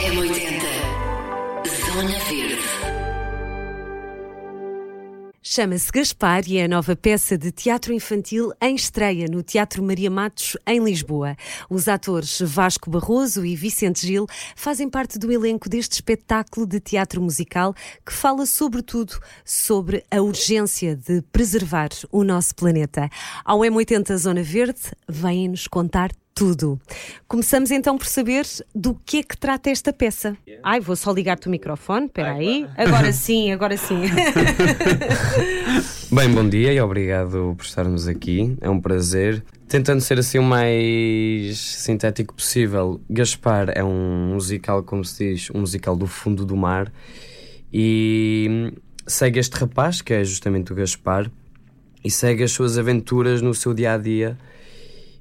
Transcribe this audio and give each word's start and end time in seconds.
M80. 0.00 0.64
Zona 1.84 2.18
Verde. 2.20 2.70
Chama-se 5.42 5.92
Gaspar 5.92 6.48
e 6.48 6.56
é 6.56 6.64
a 6.64 6.68
nova 6.68 6.96
peça 6.96 7.36
de 7.36 7.52
teatro 7.52 7.92
infantil 7.92 8.50
em 8.62 8.74
estreia 8.74 9.26
no 9.28 9.42
Teatro 9.42 9.82
Maria 9.82 10.10
Matos, 10.10 10.56
em 10.66 10.82
Lisboa. 10.82 11.36
Os 11.68 11.86
atores 11.86 12.40
Vasco 12.40 12.88
Barroso 12.88 13.44
e 13.44 13.54
Vicente 13.54 14.06
Gil 14.06 14.26
fazem 14.56 14.88
parte 14.88 15.18
do 15.18 15.30
elenco 15.30 15.68
deste 15.68 15.92
espetáculo 15.92 16.66
de 16.66 16.80
teatro 16.80 17.20
musical 17.20 17.74
que 18.06 18.12
fala, 18.12 18.46
sobretudo, 18.46 19.18
sobre 19.44 20.02
a 20.10 20.22
urgência 20.22 20.96
de 20.96 21.20
preservar 21.30 21.90
o 22.10 22.24
nosso 22.24 22.54
planeta. 22.54 23.10
Ao 23.44 23.58
M80 23.58 24.16
Zona 24.16 24.42
Verde, 24.42 24.80
vêm-nos 25.06 25.68
contar 25.68 26.10
tudo. 26.34 26.80
Começamos 27.28 27.70
então 27.70 27.98
por 27.98 28.06
saber 28.06 28.46
do 28.74 28.94
que 29.04 29.18
é 29.18 29.22
que 29.22 29.36
trata 29.36 29.70
esta 29.70 29.92
peça. 29.92 30.36
Ai, 30.62 30.80
vou 30.80 30.96
só 30.96 31.12
ligar-te 31.12 31.48
o 31.48 31.50
microfone, 31.50 32.06
espera 32.06 32.32
aí. 32.32 32.66
Agora 32.76 33.12
sim, 33.12 33.52
agora 33.52 33.76
sim. 33.76 34.00
Bem, 36.10 36.30
bom 36.30 36.48
dia 36.48 36.72
e 36.72 36.80
obrigado 36.80 37.54
por 37.56 37.64
estarmos 37.64 38.08
aqui. 38.08 38.56
É 38.60 38.68
um 38.68 38.80
prazer. 38.80 39.44
Tentando 39.68 40.00
ser 40.00 40.18
assim 40.18 40.38
o 40.38 40.42
mais 40.42 41.58
sintético 41.58 42.34
possível, 42.34 43.00
Gaspar 43.08 43.70
é 43.74 43.84
um 43.84 44.34
musical, 44.34 44.82
como 44.82 45.04
se 45.04 45.32
diz, 45.32 45.50
um 45.50 45.60
musical 45.60 45.94
do 45.94 46.06
fundo 46.06 46.44
do 46.44 46.56
mar 46.56 46.92
e 47.72 48.72
segue 49.06 49.38
este 49.38 49.56
rapaz, 49.56 50.02
que 50.02 50.12
é 50.12 50.24
justamente 50.24 50.72
o 50.72 50.74
Gaspar, 50.74 51.30
e 52.02 52.10
segue 52.10 52.42
as 52.42 52.50
suas 52.50 52.78
aventuras 52.78 53.42
no 53.42 53.54
seu 53.54 53.74
dia 53.74 53.92
a 53.92 53.98
dia 53.98 54.36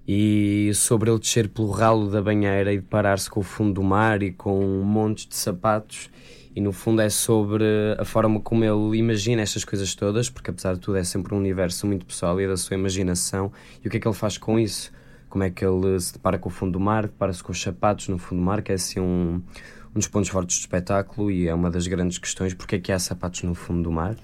e 0.07 0.71
sobre 0.73 1.09
ele 1.09 1.19
descer 1.19 1.47
pelo 1.49 1.69
ralo 1.69 2.09
da 2.09 2.21
banheira 2.21 2.73
e 2.73 2.77
deparar-se 2.77 3.29
com 3.29 3.39
o 3.39 3.43
fundo 3.43 3.73
do 3.73 3.83
mar 3.83 4.23
e 4.23 4.31
com 4.31 4.59
um 4.59 4.83
monte 4.83 5.27
de 5.27 5.35
sapatos 5.35 6.09
e 6.55 6.61
no 6.61 6.73
fundo 6.73 7.01
é 7.01 7.09
sobre 7.09 7.63
a 7.97 8.03
forma 8.03 8.39
como 8.39 8.65
ele 8.65 8.97
imagina 8.97 9.41
estas 9.41 9.63
coisas 9.63 9.93
todas, 9.93 10.29
porque 10.29 10.49
apesar 10.49 10.73
de 10.73 10.79
tudo 10.79 10.97
é 10.97 11.03
sempre 11.03 11.33
um 11.33 11.37
universo 11.37 11.85
muito 11.85 12.05
pessoal 12.05 12.41
e 12.41 12.47
da 12.47 12.57
sua 12.57 12.75
imaginação 12.75 13.51
e 13.83 13.87
o 13.87 13.91
que 13.91 13.97
é 13.97 13.99
que 13.99 14.07
ele 14.07 14.15
faz 14.15 14.37
com 14.37 14.59
isso? 14.59 14.91
Como 15.29 15.43
é 15.43 15.49
que 15.49 15.63
ele 15.63 15.99
se 15.99 16.13
depara 16.13 16.39
com 16.39 16.49
o 16.49 16.51
fundo 16.51 16.73
do 16.73 16.79
mar, 16.79 17.03
depara-se 17.03 17.43
com 17.43 17.51
os 17.51 17.61
sapatos 17.61 18.07
no 18.07 18.17
fundo 18.17 18.39
do 18.39 18.45
mar, 18.45 18.63
que 18.63 18.71
é 18.71 18.75
assim 18.75 18.99
um, 18.99 19.41
um 19.91 19.99
dos 19.99 20.07
pontos 20.07 20.29
fortes 20.29 20.57
do 20.57 20.61
espetáculo 20.61 21.29
e 21.29 21.47
é 21.47 21.53
uma 21.53 21.69
das 21.69 21.85
grandes 21.85 22.17
questões, 22.17 22.53
porque 22.53 22.75
é 22.77 22.79
que 22.79 22.91
há 22.91 22.97
sapatos 22.97 23.43
no 23.43 23.53
fundo 23.53 23.83
do 23.83 23.91
mar 23.91 24.15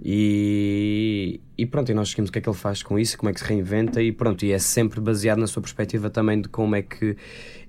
e, 0.00 1.40
e 1.56 1.66
pronto, 1.66 1.90
e 1.90 1.94
nós 1.94 2.10
seguimos 2.10 2.30
o 2.30 2.32
que 2.32 2.38
é 2.38 2.42
que 2.42 2.48
ele 2.48 2.56
faz 2.56 2.82
com 2.82 2.98
isso, 2.98 3.18
como 3.18 3.30
é 3.30 3.32
que 3.32 3.40
se 3.40 3.46
reinventa 3.46 4.00
e 4.00 4.10
pronto, 4.10 4.44
e 4.44 4.52
é 4.52 4.58
sempre 4.58 5.00
baseado 5.00 5.38
na 5.38 5.46
sua 5.46 5.60
perspectiva 5.60 6.08
também 6.08 6.40
de 6.40 6.48
como 6.48 6.74
é 6.74 6.82
que 6.82 7.16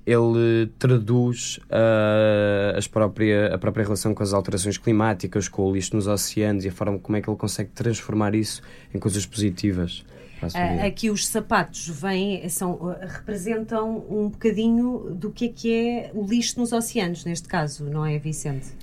ele 0.06 0.68
traduz 0.78 1.60
uh, 1.66 2.78
as 2.78 2.88
própria, 2.88 3.54
a 3.54 3.58
própria 3.58 3.84
relação 3.84 4.14
com 4.14 4.22
as 4.24 4.34
alterações 4.34 4.78
climáticas, 4.78 5.48
com 5.48 5.64
o 5.64 5.74
lixo 5.74 5.96
nos 5.96 6.08
oceanos 6.08 6.66
e 6.66 6.70
a 6.70 6.72
forma 6.72 7.00
como 7.00 7.18
é 7.18 7.22
que 7.22 7.30
ele 7.30 7.38
consegue 7.38 7.70
transformar 7.72 8.36
isso 8.36 8.62
em 8.94 9.00
coisas 9.00 9.26
positivas. 9.26 10.06
Uh, 10.44 10.86
aqui 10.86 11.10
os 11.10 11.26
sapatos 11.26 11.88
vêm, 11.88 12.50
são, 12.50 12.74
uh, 12.74 12.96
representam 13.00 14.06
um 14.10 14.28
bocadinho 14.28 15.16
do 15.16 15.32
que 15.32 15.46
é 15.46 15.48
que 15.48 15.74
é 15.74 16.12
o 16.14 16.26
lixo 16.26 16.60
nos 16.60 16.74
oceanos, 16.74 17.24
neste 17.24 17.48
caso, 17.48 17.86
não 17.86 18.06
é, 18.06 18.18
Vicente? 18.18 18.74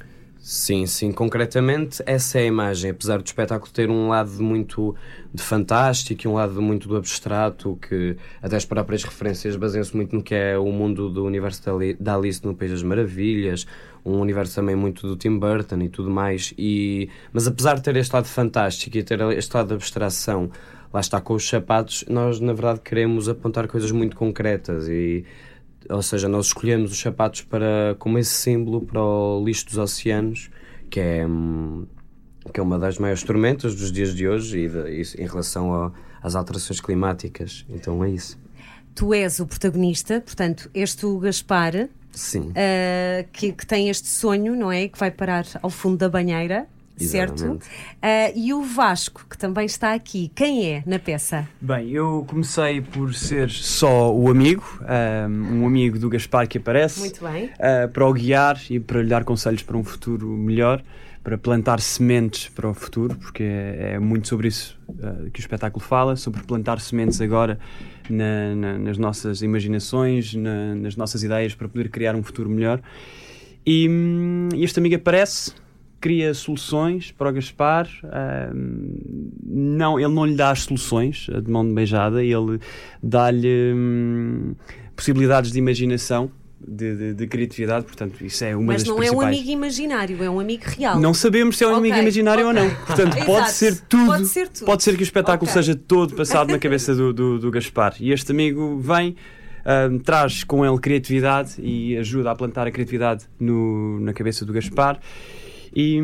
Sim, 0.42 0.86
sim, 0.86 1.12
concretamente 1.12 2.02
essa 2.06 2.38
é 2.38 2.44
a 2.44 2.46
imagem, 2.46 2.92
apesar 2.92 3.19
do 3.19 3.27
espetáculo 3.27 3.70
ter 3.70 3.91
um 3.91 4.08
lado 4.08 4.42
muito 4.42 4.97
de 5.34 5.42
fantástico 5.42 6.27
e 6.27 6.28
um 6.28 6.32
lado 6.32 6.62
muito 6.62 6.88
do 6.88 6.97
abstrato, 6.97 7.78
que 7.86 8.16
até 8.41 8.56
as 8.56 8.64
próprias 8.64 9.05
referências 9.05 9.55
baseiam-se 9.55 9.94
muito 9.94 10.16
no 10.16 10.22
que 10.22 10.34
é 10.34 10.56
o 10.56 10.72
mundo 10.72 11.10
do 11.10 11.27
universo 11.27 11.62
da 12.00 12.14
Alice 12.14 12.42
no 12.42 12.55
País 12.55 12.70
das 12.70 12.82
Maravilhas, 12.82 13.66
um 14.02 14.19
universo 14.19 14.55
também 14.55 14.74
muito 14.74 15.06
do 15.06 15.14
Tim 15.14 15.38
Burton 15.38 15.82
e 15.82 15.91
tudo 15.91 16.10
mais, 16.10 16.54
e, 16.56 17.10
mas 17.34 17.47
apesar 17.47 17.75
de 17.75 17.82
ter 17.82 17.94
este 17.97 18.14
lado 18.14 18.27
fantástico 18.27 18.97
e 18.97 19.02
ter 19.02 19.20
este 19.32 19.54
lado 19.54 19.69
de 19.69 19.75
abstração, 19.75 20.50
lá 20.91 21.00
está 21.00 21.20
com 21.20 21.34
os 21.34 21.47
sapatos, 21.47 22.03
nós 22.09 22.41
na 22.41 22.54
verdade 22.54 22.81
queremos 22.81 23.28
apontar 23.28 23.69
coisas 23.69 23.92
muito 23.92 24.16
concretas 24.16 24.88
e 24.88 25.22
ou 25.88 26.02
seja, 26.02 26.28
nós 26.28 26.46
escolhemos 26.46 26.92
os 26.92 26.98
sapatos 26.98 27.42
para, 27.42 27.96
como 27.98 28.18
esse 28.18 28.32
símbolo 28.32 28.80
para 28.80 29.02
o 29.02 29.42
lixo 29.44 29.66
dos 29.66 29.78
oceanos, 29.78 30.50
que 30.91 31.00
é, 31.00 31.26
que 32.52 32.60
é 32.60 32.62
uma 32.62 32.78
das 32.78 32.98
maiores 32.98 33.22
tormentas 33.22 33.74
dos 33.74 33.91
dias 33.91 34.14
de 34.14 34.28
hoje 34.28 34.58
e, 34.58 34.68
de, 34.68 35.16
e 35.18 35.22
em 35.22 35.26
relação 35.26 35.74
a, 35.74 35.92
às 36.22 36.34
alterações 36.34 36.80
climáticas. 36.80 37.64
Então 37.68 38.04
é 38.04 38.10
isso. 38.10 38.38
Tu 38.94 39.14
és 39.14 39.41
o 39.41 39.46
protagonista, 39.46 40.20
portanto, 40.20 40.70
este 40.74 41.06
o 41.06 41.18
Gaspar, 41.18 41.88
Sim. 42.12 42.50
Uh, 42.50 43.28
que, 43.32 43.52
que 43.52 43.64
tem 43.64 43.88
este 43.88 44.08
sonho, 44.08 44.56
não 44.56 44.70
é? 44.70 44.88
Que 44.88 44.98
vai 44.98 45.10
parar 45.10 45.47
ao 45.62 45.70
fundo 45.70 45.97
da 45.97 46.08
banheira 46.08 46.66
certo? 47.05 47.53
Uh, 47.53 47.59
e 48.34 48.53
o 48.53 48.62
Vasco, 48.62 49.27
que 49.28 49.37
também 49.37 49.66
está 49.66 49.94
aqui, 49.94 50.31
quem 50.34 50.66
é 50.66 50.83
na 50.87 50.99
peça? 50.99 51.49
Bem, 51.61 51.91
eu 51.91 52.25
comecei 52.28 52.81
por 52.81 53.15
ser 53.15 53.50
só 53.50 54.15
o 54.15 54.31
amigo, 54.31 54.65
um, 55.28 55.62
um 55.62 55.66
amigo 55.66 55.99
do 55.99 56.09
Gaspar 56.09 56.47
que 56.49 56.59
aparece. 56.59 57.00
Muito 57.00 57.25
bem. 57.25 57.47
Uh, 57.47 57.89
para 57.93 58.06
o 58.06 58.12
guiar 58.12 58.60
e 58.69 58.78
para 58.78 59.03
lhe 59.03 59.09
dar 59.09 59.25
conselhos 59.25 59.62
para 59.62 59.77
um 59.77 59.84
futuro 59.84 60.27
melhor, 60.28 60.83
para 61.22 61.37
plantar 61.37 61.81
sementes 61.81 62.49
para 62.49 62.69
o 62.69 62.75
futuro, 62.75 63.15
porque 63.16 63.43
é, 63.43 63.93
é 63.94 63.99
muito 63.99 64.27
sobre 64.28 64.49
isso 64.49 64.78
uh, 64.89 65.31
que 65.31 65.41
o 65.41 65.43
espetáculo 65.43 65.84
fala, 65.84 66.16
sobre 66.16 66.43
plantar 66.43 66.81
sementes 66.81 67.21
agora 67.21 67.59
na, 68.09 68.55
na, 68.55 68.78
nas 68.78 68.97
nossas 68.97 69.43
imaginações, 69.43 70.34
na, 70.34 70.75
nas 70.75 70.97
nossas 70.97 71.22
ideias 71.22 71.55
para 71.55 71.69
poder 71.69 71.91
criar 71.91 72.15
um 72.15 72.22
futuro 72.22 72.49
melhor. 72.49 72.81
E 73.66 73.89
hum, 73.89 74.49
este 74.55 74.78
amigo 74.78 74.97
aparece 74.97 75.53
cria 76.00 76.33
soluções 76.33 77.12
para 77.12 77.28
o 77.28 77.33
Gaspar. 77.33 77.88
Uh, 78.03 79.21
não, 79.44 80.00
ele 80.00 80.12
não 80.12 80.25
lhe 80.25 80.34
dá 80.34 80.50
as 80.50 80.62
soluções 80.62 81.27
de 81.28 81.50
mão 81.50 81.66
de 81.66 81.75
beijada, 81.75 82.25
ele 82.25 82.59
dá-lhe 83.03 83.72
hum, 83.75 84.55
possibilidades 84.97 85.53
de 85.53 85.59
imaginação. 85.59 86.31
De, 86.62 86.94
de, 86.94 87.15
de, 87.15 87.27
criatividade, 87.27 87.87
portanto, 87.87 88.22
isso 88.22 88.44
é 88.44 88.55
uma 88.55 88.75
Mas 88.75 88.83
das 88.83 88.91
não 88.91 88.97
principais. 88.97 89.22
é 89.22 89.25
um 89.25 89.28
amigo 89.28 89.50
imaginário, 89.50 90.22
é 90.22 90.28
um 90.28 90.39
amigo 90.39 90.62
real. 90.66 91.00
Não 91.00 91.15
sabemos 91.15 91.56
se 91.56 91.65
é 91.65 91.66
um 91.66 91.71
okay. 91.71 91.81
amigo 91.81 92.03
imaginário 92.03 92.47
okay. 92.47 92.62
ou 92.62 92.69
não. 92.69 92.77
Portanto, 92.84 93.16
pode 93.25 93.50
ser, 93.53 93.81
tudo, 93.89 94.06
pode 94.06 94.27
ser 94.27 94.49
tudo. 94.49 94.66
Pode 94.66 94.83
ser 94.83 94.94
que 94.94 95.03
o 95.03 95.03
espetáculo 95.03 95.50
okay. 95.50 95.62
seja 95.62 95.75
todo 95.75 96.15
passado 96.15 96.50
na 96.50 96.59
cabeça 96.60 96.94
do, 96.94 97.15
do, 97.15 97.39
do 97.39 97.50
Gaspar. 97.50 97.94
E 97.99 98.12
este 98.12 98.31
amigo 98.33 98.78
vem, 98.78 99.16
uh, 99.60 99.99
traz 100.00 100.44
com 100.44 100.62
ele 100.62 100.78
criatividade 100.78 101.55
e 101.59 101.97
ajuda 101.97 102.31
a 102.31 102.34
plantar 102.34 102.66
a 102.66 102.71
criatividade 102.71 103.25
no, 103.41 103.99
na 103.99 104.12
cabeça 104.12 104.44
do 104.44 104.53
Gaspar 104.53 105.00
e, 105.75 106.00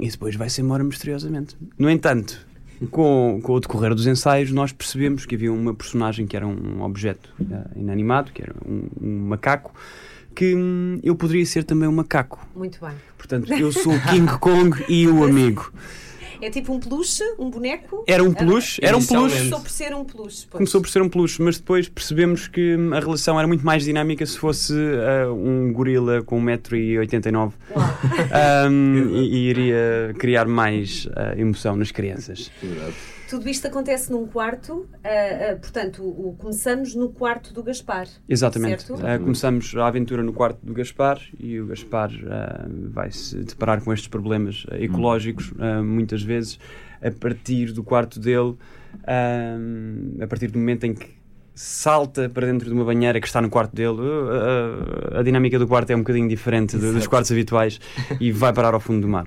e 0.00 0.08
depois 0.08 0.34
vai-se 0.34 0.60
embora 0.60 0.82
misteriosamente. 0.82 1.56
No 1.78 1.90
entanto, 1.90 2.44
com, 2.90 3.40
com 3.42 3.52
o 3.52 3.60
decorrer 3.60 3.94
dos 3.94 4.06
ensaios, 4.06 4.50
nós 4.50 4.72
percebemos 4.72 5.26
que 5.26 5.34
havia 5.34 5.52
uma 5.52 5.74
personagem 5.74 6.26
que 6.26 6.36
era 6.36 6.46
um 6.46 6.82
objeto 6.82 7.32
uh, 7.40 7.78
inanimado, 7.78 8.32
que 8.32 8.42
era 8.42 8.54
um, 8.66 8.88
um 9.00 9.18
macaco, 9.28 9.72
que 10.34 10.54
hum, 10.54 10.98
eu 11.02 11.14
poderia 11.14 11.44
ser 11.46 11.64
também 11.64 11.88
um 11.88 11.92
macaco. 11.92 12.46
Muito 12.54 12.80
bem. 12.80 12.94
Portanto, 13.16 13.52
eu 13.52 13.70
sou 13.70 13.94
o 13.94 14.00
King 14.00 14.32
Kong 14.38 14.84
e 14.88 15.06
o 15.06 15.24
amigo. 15.24 15.72
É 16.42 16.50
tipo 16.50 16.72
um 16.72 16.80
peluche, 16.80 17.22
um 17.38 17.48
boneco? 17.48 18.02
Era 18.04 18.24
um 18.24 18.34
peluche, 18.34 18.80
era 18.84 18.96
um 18.96 19.06
peluche. 19.06 19.36
Começou 19.36 19.60
por 19.60 19.70
ser 19.70 19.94
um 19.94 20.04
peluche. 20.04 20.46
Pois. 20.50 20.58
Começou 20.58 20.80
por 20.80 20.90
ser 20.90 21.00
um 21.00 21.08
peluche, 21.08 21.40
mas 21.40 21.56
depois 21.56 21.88
percebemos 21.88 22.48
que 22.48 22.76
a 22.92 22.98
relação 22.98 23.38
era 23.38 23.46
muito 23.46 23.64
mais 23.64 23.84
dinâmica 23.84 24.26
se 24.26 24.36
fosse 24.36 24.72
uh, 24.72 25.32
um 25.32 25.72
gorila 25.72 26.20
com 26.22 26.44
1,89m 26.44 27.52
um, 28.68 29.14
e, 29.14 29.28
e, 29.28 29.48
iria 29.50 30.14
criar 30.18 30.48
mais 30.48 31.06
uh, 31.06 31.38
emoção 31.38 31.76
nas 31.76 31.92
crianças. 31.92 32.50
Tudo 33.32 33.48
isto 33.48 33.66
acontece 33.66 34.12
num 34.12 34.26
quarto, 34.26 34.74
uh, 34.74 35.54
uh, 35.54 35.58
portanto, 35.58 36.02
o, 36.02 36.28
o, 36.28 36.36
começamos 36.36 36.94
no 36.94 37.08
quarto 37.08 37.54
do 37.54 37.62
Gaspar. 37.62 38.06
Exatamente. 38.28 38.92
Uh, 38.92 38.98
começamos 39.22 39.74
a 39.74 39.86
aventura 39.86 40.22
no 40.22 40.34
quarto 40.34 40.58
do 40.62 40.74
Gaspar 40.74 41.18
e 41.40 41.58
o 41.58 41.64
Gaspar 41.64 42.10
vai 42.90 43.10
se 43.10 43.38
deparar 43.38 43.82
com 43.82 43.90
estes 43.90 44.06
problemas 44.06 44.66
ecológicos, 44.72 45.50
muitas 45.82 46.22
vezes, 46.22 46.58
a 47.00 47.10
partir 47.10 47.72
do 47.72 47.82
quarto 47.82 48.20
dele, 48.20 48.54
a 50.22 50.26
partir 50.26 50.48
do 50.48 50.58
momento 50.58 50.84
em 50.84 50.92
que 50.92 51.08
salta 51.54 52.28
para 52.28 52.46
dentro 52.46 52.68
de 52.68 52.74
uma 52.74 52.84
banheira 52.84 53.18
que 53.18 53.26
está 53.26 53.40
no 53.40 53.48
quarto 53.48 53.74
dele. 53.74 53.96
A, 55.10 55.20
a 55.20 55.22
dinâmica 55.22 55.58
do 55.58 55.66
quarto 55.66 55.88
é 55.88 55.96
um 55.96 56.00
bocadinho 56.00 56.28
diferente 56.28 56.76
dos 56.76 57.06
quartos 57.06 57.32
habituais 57.32 57.80
e 58.20 58.30
vai 58.30 58.52
parar 58.52 58.74
ao 58.74 58.80
fundo 58.80 59.00
do 59.00 59.08
mar. 59.08 59.26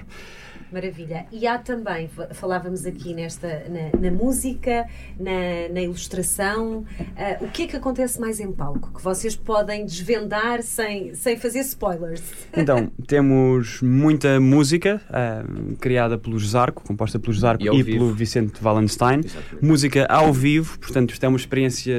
Maravilha. 0.72 1.26
E 1.32 1.46
há 1.48 1.58
também, 1.58 2.10
falávamos 2.34 2.86
aqui 2.86 3.14
nesta, 3.14 3.64
na, 3.70 4.00
na 4.00 4.12
música, 4.12 4.86
na, 5.20 5.74
na 5.74 5.82
ilustração, 5.82 6.80
uh, 6.80 7.46
o 7.46 7.48
que 7.50 7.64
é 7.64 7.68
que 7.68 7.76
acontece 7.76 8.20
mais 8.20 8.40
em 8.40 8.52
palco? 8.52 8.92
Que 8.94 9.02
vocês 9.02 9.36
podem 9.36 9.86
desvendar 9.86 10.62
sem, 10.64 11.14
sem 11.14 11.38
fazer 11.38 11.60
spoilers? 11.60 12.24
Então, 12.66 12.90
temos 13.06 13.82
muita 13.82 14.40
música 14.40 15.02
uh, 15.10 15.76
criada 15.76 16.18
pelo 16.18 16.40
Zarco, 16.40 16.84
composta 16.84 17.20
pelo 17.20 17.34
Zarco 17.34 17.64
e, 17.64 17.80
e 17.80 17.84
pelo 17.84 18.12
Vicente 18.14 18.64
Wallenstein. 18.64 19.20
Exatamente. 19.20 19.66
Música 19.66 20.06
ao 20.10 20.34
vivo, 20.34 20.80
portanto, 20.80 21.12
isto 21.12 21.24
é 21.24 21.28
uma 21.28 21.38
experiência 21.38 21.96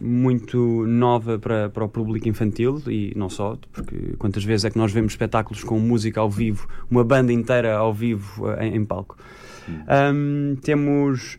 muito 0.00 0.84
nova 0.86 1.38
para, 1.38 1.70
para 1.70 1.84
o 1.84 1.88
público 1.88 2.28
infantil 2.28 2.82
e 2.88 3.12
não 3.16 3.30
só, 3.30 3.56
porque 3.72 4.14
quantas 4.18 4.44
vezes 4.44 4.64
é 4.64 4.70
que 4.70 4.76
nós 4.76 4.92
vemos 4.92 5.12
espetáculos 5.12 5.62
com 5.62 5.78
música 5.78 6.20
ao 6.20 6.28
vivo, 6.28 6.68
uma 6.90 7.04
banda 7.04 7.32
inteira 7.32 7.76
ao 7.76 7.93
vivo 7.94 8.50
eh, 8.50 8.66
em, 8.66 8.76
em 8.76 8.84
palco. 8.84 9.16
Um, 9.68 10.56
temos 10.60 11.38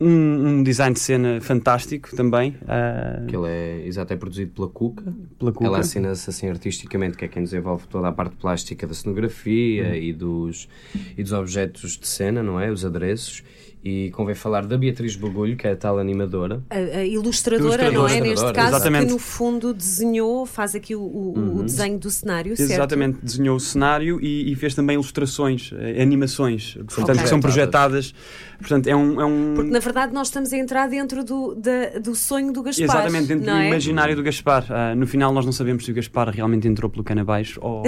um, 0.00 0.48
um, 0.48 0.62
design 0.62 0.94
de 0.94 1.00
cena 1.00 1.40
fantástico 1.40 2.14
também. 2.16 2.56
Uh... 2.62 3.26
Que 3.26 3.36
ele 3.36 3.48
é, 3.48 3.86
exato, 3.86 4.12
é 4.12 4.16
produzido 4.16 4.52
pela 4.52 4.68
Cuca. 4.68 5.14
Pela 5.38 5.52
Cuca. 5.52 5.66
Ela 5.66 5.78
assina-se 5.78 6.28
assim 6.28 6.48
artisticamente, 6.48 7.16
que 7.16 7.24
é 7.24 7.28
quem 7.28 7.44
desenvolve 7.44 7.86
toda 7.86 8.08
a 8.08 8.12
parte 8.12 8.34
plástica 8.36 8.86
da 8.86 8.94
cenografia 8.94 9.90
hum. 9.90 9.94
e, 9.94 10.12
dos, 10.12 10.68
e 11.16 11.22
dos 11.22 11.32
objetos 11.32 11.96
de 11.96 12.08
cena, 12.08 12.42
não 12.42 12.58
é? 12.58 12.70
Os 12.70 12.84
adereços. 12.84 13.44
E 13.84 14.10
convém 14.12 14.34
falar 14.34 14.64
da 14.64 14.78
Beatriz 14.78 15.16
Bagulho, 15.16 15.56
que 15.56 15.66
é 15.66 15.72
a 15.72 15.76
tal 15.76 15.98
animadora. 15.98 16.62
A, 16.70 16.76
a 16.76 17.04
ilustradora, 17.04 17.84
ilustradora, 17.84 17.90
não 17.90 18.08
é? 18.08 18.20
Neste 18.20 18.52
caso, 18.52 18.76
Exatamente. 18.76 19.06
que 19.06 19.12
no 19.12 19.18
fundo 19.18 19.74
desenhou, 19.74 20.46
faz 20.46 20.76
aqui 20.76 20.94
o, 20.94 21.00
o, 21.00 21.34
uhum. 21.36 21.56
o 21.56 21.62
desenho 21.64 21.98
do 21.98 22.08
cenário, 22.08 22.56
certo? 22.56 22.70
Exatamente, 22.70 23.18
desenhou 23.20 23.56
o 23.56 23.60
cenário 23.60 24.20
e, 24.20 24.52
e 24.52 24.54
fez 24.54 24.76
também 24.76 24.94
ilustrações, 24.94 25.72
eh, 25.76 26.00
animações, 26.00 26.74
portanto, 26.74 27.10
okay. 27.10 27.22
que 27.22 27.28
são 27.28 27.40
projetadas. 27.40 28.14
Portanto, 28.58 28.86
é 28.86 28.94
um, 28.94 29.20
é 29.20 29.24
um... 29.24 29.54
Porque 29.56 29.70
na 29.72 29.80
verdade 29.80 30.14
nós 30.14 30.28
estamos 30.28 30.52
a 30.52 30.56
entrar 30.56 30.88
dentro 30.88 31.24
do, 31.24 31.54
da, 31.56 31.98
do 31.98 32.14
sonho 32.14 32.52
do 32.52 32.62
Gaspar. 32.62 32.84
Exatamente, 32.84 33.26
dentro 33.26 33.46
do 33.46 33.50
é? 33.50 33.66
imaginário 33.66 34.14
do 34.14 34.22
Gaspar. 34.22 34.64
Uh, 34.64 34.94
no 34.96 35.08
final 35.08 35.32
nós 35.32 35.44
não 35.44 35.52
sabemos 35.52 35.84
se 35.84 35.90
o 35.90 35.94
Gaspar 35.94 36.28
realmente 36.30 36.68
entrou 36.68 36.88
pelo 36.88 37.02
cano 37.02 37.22
abaixo 37.22 37.58
ou. 37.60 37.82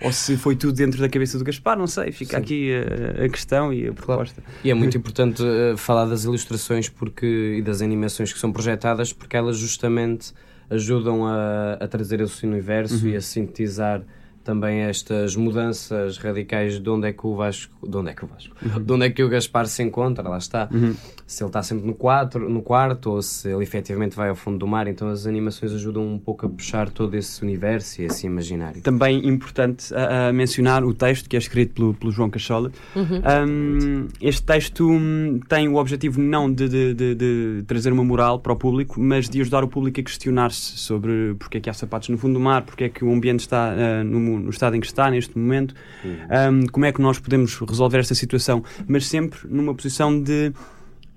Ou 0.00 0.12
se 0.12 0.36
foi 0.36 0.54
tudo 0.54 0.72
dentro 0.74 1.00
da 1.00 1.08
cabeça 1.08 1.38
do 1.38 1.44
Gaspar, 1.44 1.76
não 1.76 1.86
sei. 1.86 2.12
Fica 2.12 2.36
Sim. 2.36 2.42
aqui 2.42 2.70
a, 2.72 3.24
a, 3.24 3.28
questão 3.28 3.72
e 3.72 3.88
a 3.88 3.92
proposta. 3.92 4.42
E 4.62 4.70
é 4.70 4.74
muito 4.74 4.96
importante 4.96 5.42
uh, 5.42 5.76
falar 5.76 6.06
das 6.06 6.24
ilustrações 6.24 6.88
porque, 6.88 7.56
e 7.58 7.62
das 7.62 7.82
animações 7.82 8.32
que 8.32 8.38
são 8.38 8.52
projetadas, 8.52 9.12
porque 9.12 9.36
elas 9.36 9.58
justamente 9.58 10.32
ajudam 10.70 11.26
a, 11.26 11.74
a 11.80 11.88
trazer 11.88 12.20
esse 12.20 12.46
universo 12.46 13.06
uhum. 13.06 13.12
e 13.12 13.16
a 13.16 13.20
sintetizar 13.20 14.02
também 14.48 14.80
estas 14.80 15.36
mudanças 15.36 16.16
radicais 16.16 16.80
de 16.80 16.88
onde 16.88 17.06
é 17.06 17.12
que 17.12 17.26
o 17.26 17.36
Vasco, 17.36 17.86
de 17.86 17.94
onde 17.94 18.10
é 18.10 18.14
que 18.14 18.24
o 18.24 18.26
Vasco, 18.26 18.56
uhum. 18.64 18.80
de 18.82 18.92
onde 18.94 19.04
é 19.04 19.10
que 19.10 19.22
o 19.22 19.28
Gaspar 19.28 19.66
se 19.66 19.82
encontra, 19.82 20.26
lá 20.26 20.38
está. 20.38 20.70
Uhum. 20.72 20.94
Se 21.26 21.42
ele 21.42 21.50
está 21.50 21.62
sempre 21.62 21.86
no, 21.86 21.92
quatro, 21.92 22.48
no 22.48 22.62
quarto 22.62 23.10
ou 23.10 23.20
se 23.20 23.50
ele 23.50 23.62
efetivamente 23.62 24.16
vai 24.16 24.30
ao 24.30 24.34
fundo 24.34 24.56
do 24.56 24.66
mar, 24.66 24.88
então 24.88 25.10
as 25.10 25.26
animações 25.26 25.74
ajudam 25.74 26.02
um 26.02 26.18
pouco 26.18 26.46
a 26.46 26.48
puxar 26.48 26.88
todo 26.88 27.14
esse 27.14 27.42
universo 27.42 28.00
e 28.00 28.06
esse 28.06 28.26
imaginário. 28.26 28.80
Também 28.80 29.28
importante 29.28 29.94
a, 29.94 30.28
a 30.28 30.32
mencionar 30.32 30.82
o 30.82 30.94
texto 30.94 31.28
que 31.28 31.36
é 31.36 31.38
escrito 31.38 31.74
pelo, 31.74 31.92
pelo 31.92 32.10
João 32.10 32.30
Cachola. 32.30 32.72
Uhum. 32.96 33.20
Um, 33.46 34.08
este 34.22 34.42
texto 34.44 34.88
hum, 34.90 35.40
tem 35.46 35.68
o 35.68 35.74
objetivo 35.74 36.18
não 36.22 36.50
de, 36.50 36.66
de, 36.66 36.94
de, 36.94 37.14
de, 37.14 37.64
trazer 37.66 37.92
uma 37.92 38.02
moral 38.02 38.38
para 38.38 38.54
o 38.54 38.56
público, 38.56 38.98
mas 38.98 39.28
de 39.28 39.42
ajudar 39.42 39.62
o 39.62 39.68
público 39.68 40.00
a 40.00 40.02
questionar-se 40.02 40.78
sobre 40.78 41.34
porque 41.38 41.58
é 41.58 41.60
que 41.60 41.68
há 41.68 41.74
sapatos 41.74 42.08
no 42.08 42.16
fundo 42.16 42.32
do 42.32 42.40
mar, 42.40 42.62
porque 42.62 42.84
é 42.84 42.88
que 42.88 43.04
o 43.04 43.12
ambiente 43.12 43.40
está 43.40 43.74
uh, 43.74 44.04
no 44.04 44.37
no 44.38 44.50
estado 44.50 44.76
em 44.76 44.80
que 44.80 44.86
está 44.86 45.10
neste 45.10 45.36
momento, 45.38 45.74
um, 46.04 46.66
como 46.66 46.86
é 46.86 46.92
que 46.92 47.00
nós 47.00 47.18
podemos 47.18 47.58
resolver 47.58 47.98
esta 47.98 48.14
situação, 48.14 48.62
mas 48.86 49.06
sempre 49.06 49.38
numa 49.48 49.74
posição 49.74 50.20
de 50.20 50.52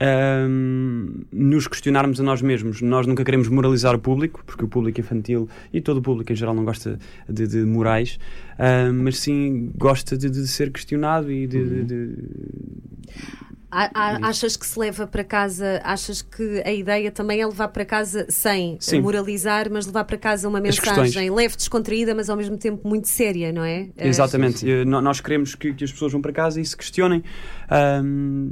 um, 0.02 1.24
nos 1.32 1.68
questionarmos 1.68 2.20
a 2.20 2.24
nós 2.24 2.42
mesmos. 2.42 2.82
Nós 2.82 3.06
nunca 3.06 3.24
queremos 3.24 3.48
moralizar 3.48 3.96
o 3.96 4.00
público, 4.00 4.44
porque 4.46 4.66
o 4.66 4.68
público 4.68 5.00
infantil 5.00 5.48
e 5.72 5.80
todo 5.80 5.98
o 5.98 6.02
público 6.02 6.32
em 6.32 6.36
geral 6.36 6.56
não 6.56 6.66
gosta 6.66 6.98
de, 7.30 7.48
de 7.48 7.64
morais, 7.64 8.20
um, 8.60 9.04
mas 9.04 9.20
sim 9.20 9.72
gosta 9.78 10.18
de, 10.18 10.30
de, 10.30 10.48
ser 10.48 10.72
questionado 10.72 11.32
e 11.32 11.46
de, 11.46 11.84
de 11.84 12.16
achas 13.72 14.58
que 14.58 14.66
se 14.66 14.78
leva 14.78 15.08
para 15.08 15.24
casa, 15.24 15.80
achas 15.84 16.22
que 16.22 16.62
a 16.66 16.72
ideia 16.72 17.10
também 17.10 17.42
é 17.42 17.46
levar 17.46 17.70
para 17.70 17.86
casa 17.86 18.26
sem 18.30 18.78
Sim. 18.80 19.02
moralizar, 19.02 19.70
mas 19.72 19.86
levar 19.86 20.04
para 20.04 20.18
casa 20.18 20.48
uma 20.48 20.60
mensagem 20.60 21.30
leve, 21.30 21.56
descontraída, 21.56 22.14
mas 22.14 22.30
ao 22.30 22.36
mesmo 22.36 22.58
tempo 22.58 22.88
muito 22.88 23.08
séria, 23.08 23.52
não 23.52 23.64
é? 23.64 23.88
Exatamente. 23.98 24.66
Uh, 24.66 24.86
nós 24.86 25.22
queremos 25.22 25.56
que, 25.56 25.74
que, 25.74 25.84
as 25.84 25.92
pessoas 25.92 26.12
vão 26.12 26.22
para 26.22 26.34
casa 26.34 26.60
e 26.60 26.66
se 26.66 26.76
questionem. 26.76 27.24
Um, 28.04 28.52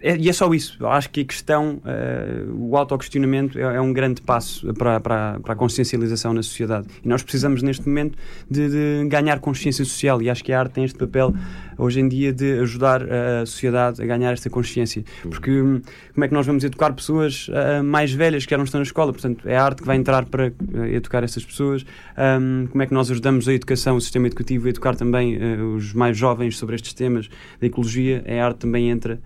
é, 0.00 0.16
e 0.16 0.28
é 0.28 0.32
só 0.32 0.52
isso. 0.52 0.84
Acho 0.86 1.08
que 1.08 1.22
a 1.22 1.24
questão, 1.24 1.80
uh, 1.84 2.68
o 2.68 2.76
autoquestionamento 2.76 3.58
é, 3.58 3.62
é 3.62 3.80
um 3.80 3.92
grande 3.92 4.20
passo 4.20 4.72
para, 4.74 5.00
para, 5.00 5.40
para, 5.40 5.52
a 5.54 5.56
consciencialização 5.56 6.34
na 6.34 6.42
sociedade. 6.42 6.86
E 7.02 7.08
nós 7.08 7.22
precisamos, 7.22 7.62
neste 7.62 7.88
momento, 7.88 8.18
de, 8.50 8.68
de 8.68 9.08
ganhar 9.08 9.40
consciência 9.40 9.84
social. 9.84 10.20
E 10.20 10.28
acho 10.28 10.44
que 10.44 10.52
a 10.52 10.60
arte 10.60 10.72
tem 10.72 10.84
este 10.84 10.98
papel, 10.98 11.32
hoje 11.76 12.00
em 12.00 12.08
dia, 12.08 12.32
de 12.32 12.60
ajudar 12.60 13.02
a 13.02 13.46
sociedade 13.46 14.02
a 14.02 14.06
ganhar 14.06 14.32
esta 14.32 14.50
consciência. 14.50 15.04
Porque 15.22 15.50
hum, 15.50 15.80
como 16.12 16.24
é 16.24 16.28
que 16.28 16.34
nós 16.34 16.46
vamos 16.46 16.64
educar 16.64 16.92
pessoas 16.92 17.48
uh, 17.48 17.82
mais 17.82 18.12
velhas 18.12 18.44
que 18.44 18.50
já 18.50 18.56
não 18.56 18.64
estão 18.64 18.78
na 18.78 18.84
escola? 18.84 19.12
Portanto, 19.12 19.48
é 19.48 19.56
a 19.56 19.64
arte 19.64 19.82
que 19.82 19.86
vai 19.86 19.96
entrar 19.96 20.24
para 20.26 20.48
uh, 20.48 20.84
educar 20.86 21.24
essas 21.24 21.44
pessoas. 21.44 21.84
Um, 22.16 22.66
como 22.68 22.82
é 22.82 22.86
que 22.86 22.94
nós 22.94 23.10
ajudamos 23.10 23.48
a 23.48 23.52
educação, 23.52 23.96
o 23.96 24.00
sistema 24.00 24.26
educativo, 24.26 24.66
a 24.66 24.70
educar 24.70 24.94
também 24.94 25.36
uh, 25.36 25.74
os 25.74 25.92
mais 25.92 26.16
jovens 26.16 26.56
sobre 26.58 26.74
estes 26.76 26.92
temas 26.92 27.28
da 27.60 27.66
ecologia? 27.66 28.22
É 28.24 28.40
a 28.40 28.46
arte 28.46 28.58
também 28.58 28.90
entra 28.90 29.20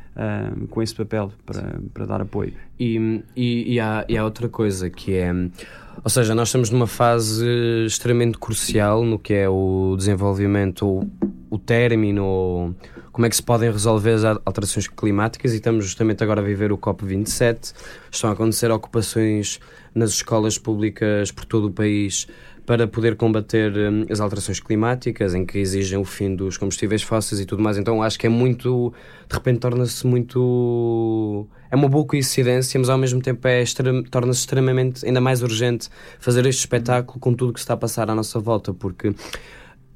com 0.70 0.82
esse 0.82 0.92
papel 0.92 1.32
para, 1.46 1.80
para 1.94 2.04
dar 2.04 2.20
apoio. 2.20 2.52
E, 2.78 3.22
e, 3.34 3.74
e, 3.74 3.80
há, 3.80 4.04
e 4.08 4.16
há 4.16 4.24
outra 4.24 4.48
coisa 4.48 4.88
que 4.88 5.14
é. 5.14 5.32
Ou 6.04 6.10
seja, 6.10 6.34
nós 6.34 6.48
estamos 6.48 6.70
numa 6.70 6.86
fase 6.86 7.44
extremamente 7.84 8.38
crucial 8.38 9.04
no 9.04 9.18
que 9.18 9.34
é 9.34 9.48
o 9.48 9.96
desenvolvimento, 9.96 10.86
o, 10.86 11.10
o 11.50 11.58
término, 11.58 12.74
como 13.10 13.26
é 13.26 13.28
que 13.28 13.34
se 13.34 13.42
podem 13.42 13.68
resolver 13.70 14.12
as 14.12 14.24
alterações 14.24 14.86
climáticas 14.86 15.52
e 15.52 15.56
estamos 15.56 15.84
justamente 15.84 16.22
agora 16.22 16.40
a 16.40 16.44
viver 16.44 16.70
o 16.70 16.78
COP27. 16.78 17.74
Estão 18.12 18.30
a 18.30 18.32
acontecer 18.32 18.70
ocupações 18.70 19.58
nas 19.92 20.10
escolas 20.10 20.56
públicas 20.56 21.32
por 21.32 21.44
todo 21.44 21.66
o 21.66 21.72
país 21.72 22.28
para 22.68 22.86
poder 22.86 23.16
combater 23.16 23.72
hum, 23.76 24.04
as 24.10 24.20
alterações 24.20 24.60
climáticas, 24.60 25.34
em 25.34 25.46
que 25.46 25.58
exigem 25.58 25.98
o 25.98 26.04
fim 26.04 26.36
dos 26.36 26.58
combustíveis 26.58 27.02
fósseis 27.02 27.40
e 27.40 27.46
tudo 27.46 27.62
mais. 27.62 27.78
Então 27.78 28.02
acho 28.02 28.18
que 28.18 28.26
é 28.26 28.30
muito. 28.30 28.92
De 29.26 29.34
repente 29.34 29.58
torna-se 29.60 30.06
muito. 30.06 31.37
É 31.70 31.76
uma 31.76 31.88
boa 31.88 32.06
coincidência, 32.06 32.78
mas 32.78 32.88
ao 32.88 32.96
mesmo 32.96 33.20
tempo 33.20 33.46
é 33.46 33.62
torna-se 34.10 34.40
extremamente, 34.40 35.04
ainda 35.04 35.20
mais 35.20 35.42
urgente 35.42 35.88
fazer 36.18 36.46
este 36.46 36.60
espetáculo 36.60 37.20
com 37.20 37.34
tudo 37.34 37.50
o 37.50 37.52
que 37.52 37.60
está 37.60 37.74
a 37.74 37.76
passar 37.76 38.10
à 38.10 38.14
nossa 38.14 38.40
volta, 38.40 38.72
porque 38.72 39.14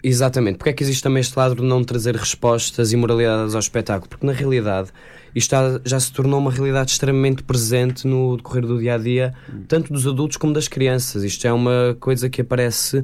Exatamente. 0.03 0.57
Porque 0.57 0.71
é 0.71 0.73
que 0.73 0.83
existe 0.83 1.03
também 1.03 1.21
este 1.21 1.39
lado 1.39 1.55
de 1.55 1.63
não 1.63 1.85
trazer 1.85 2.17
respostas 2.17 2.93
e 2.93 2.97
moralidades 2.97 3.55
ao 3.55 3.61
espetáculo? 3.61 4.09
Porque 4.09 4.27
na 4.27 4.33
realidade 4.33 4.91
isto 5.35 5.57
já 5.85 5.99
se 5.99 6.13
tornou 6.13 6.39
uma 6.39 6.51
realidade 6.51 6.91
extremamente 6.91 7.43
presente 7.43 8.07
no 8.07 8.37
decorrer 8.37 8.67
do 8.67 8.79
dia 8.79 8.95
a 8.97 8.99
dia, 8.99 9.35
tanto 9.67 9.91
dos 9.91 10.07
adultos 10.07 10.37
como 10.37 10.53
das 10.53 10.69
crianças. 10.69 11.23
Isto 11.25 11.47
é 11.47 11.53
uma 11.53 11.97
coisa 11.99 12.29
que 12.29 12.43
aparece 12.43 13.03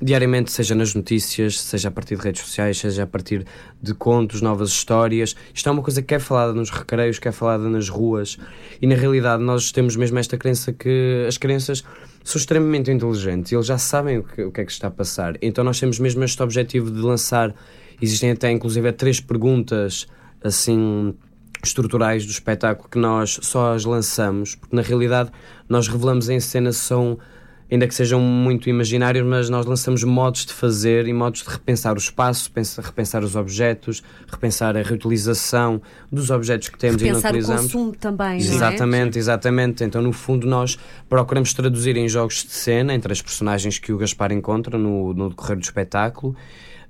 diariamente, 0.00 0.52
seja 0.52 0.74
nas 0.74 0.94
notícias, 0.94 1.58
seja 1.58 1.88
a 1.88 1.90
partir 1.90 2.16
de 2.16 2.22
redes 2.22 2.42
sociais, 2.42 2.76
seja 2.76 3.04
a 3.04 3.06
partir 3.06 3.46
de 3.82 3.94
contos, 3.94 4.42
novas 4.42 4.68
histórias. 4.68 5.34
Isto 5.54 5.70
é 5.70 5.72
uma 5.72 5.82
coisa 5.82 6.02
que 6.02 6.14
é 6.14 6.18
falada 6.18 6.52
nos 6.52 6.68
recreios, 6.68 7.18
que 7.18 7.28
é 7.28 7.32
falada 7.32 7.66
nas 7.68 7.88
ruas. 7.88 8.36
E 8.80 8.86
na 8.86 8.94
realidade 8.94 9.42
nós 9.42 9.72
temos 9.72 9.96
mesmo 9.96 10.18
esta 10.18 10.36
crença 10.36 10.74
que 10.74 11.24
as 11.26 11.38
crianças 11.38 11.82
são 12.22 12.38
extremamente 12.38 12.90
inteligentes 12.90 13.52
eles 13.52 13.66
já 13.66 13.78
sabem 13.78 14.18
o 14.18 14.24
que, 14.24 14.42
o 14.42 14.52
que 14.52 14.60
é 14.60 14.64
que 14.64 14.72
está 14.72 14.88
a 14.88 14.90
passar. 14.90 15.36
Então 15.40 15.64
nós 15.64 15.78
temos 15.80 15.98
mesmo 15.98 16.22
este 16.22 16.42
objetivo 16.42 16.90
de 16.90 17.00
lançar. 17.00 17.54
Existem 18.00 18.30
até 18.30 18.50
inclusive 18.50 18.92
três 18.92 19.20
perguntas 19.20 20.06
assim 20.42 21.14
estruturais 21.62 22.24
do 22.24 22.30
espetáculo 22.30 22.88
que 22.88 22.98
nós 22.98 23.38
só 23.42 23.74
as 23.74 23.84
lançamos, 23.84 24.54
porque 24.54 24.74
na 24.74 24.82
realidade 24.82 25.30
nós 25.68 25.88
revelamos 25.88 26.28
em 26.28 26.40
cena 26.40 26.72
são 26.72 27.18
ainda 27.70 27.86
que 27.86 27.94
sejam 27.94 28.20
muito 28.20 28.68
imaginários, 28.68 29.24
mas 29.24 29.48
nós 29.48 29.64
lançamos 29.64 30.02
modos 30.02 30.44
de 30.44 30.52
fazer 30.52 31.06
e 31.06 31.12
modos 31.12 31.42
de 31.42 31.48
repensar 31.48 31.94
o 31.94 31.98
espaço, 31.98 32.50
repensar 32.82 33.22
os 33.22 33.36
objetos, 33.36 34.02
repensar 34.28 34.76
a 34.76 34.82
reutilização 34.82 35.80
dos 36.10 36.30
objetos 36.30 36.68
que 36.68 36.78
temos 36.78 37.00
repensar 37.00 37.18
e 37.18 37.22
não 37.22 37.30
utilizamos. 37.30 37.62
o 37.62 37.66
consumo 37.66 37.96
também, 37.96 38.38
Exatamente, 38.38 39.16
é? 39.16 39.20
exatamente. 39.20 39.84
Então, 39.84 40.02
no 40.02 40.12
fundo, 40.12 40.46
nós 40.46 40.78
procuramos 41.08 41.54
traduzir 41.54 41.96
em 41.96 42.08
jogos 42.08 42.44
de 42.44 42.52
cena, 42.52 42.92
entre 42.92 43.12
as 43.12 43.22
personagens 43.22 43.78
que 43.78 43.92
o 43.92 43.98
Gaspar 43.98 44.32
encontra 44.32 44.76
no, 44.76 45.14
no 45.14 45.28
decorrer 45.30 45.56
do 45.56 45.62
espetáculo, 45.62 46.34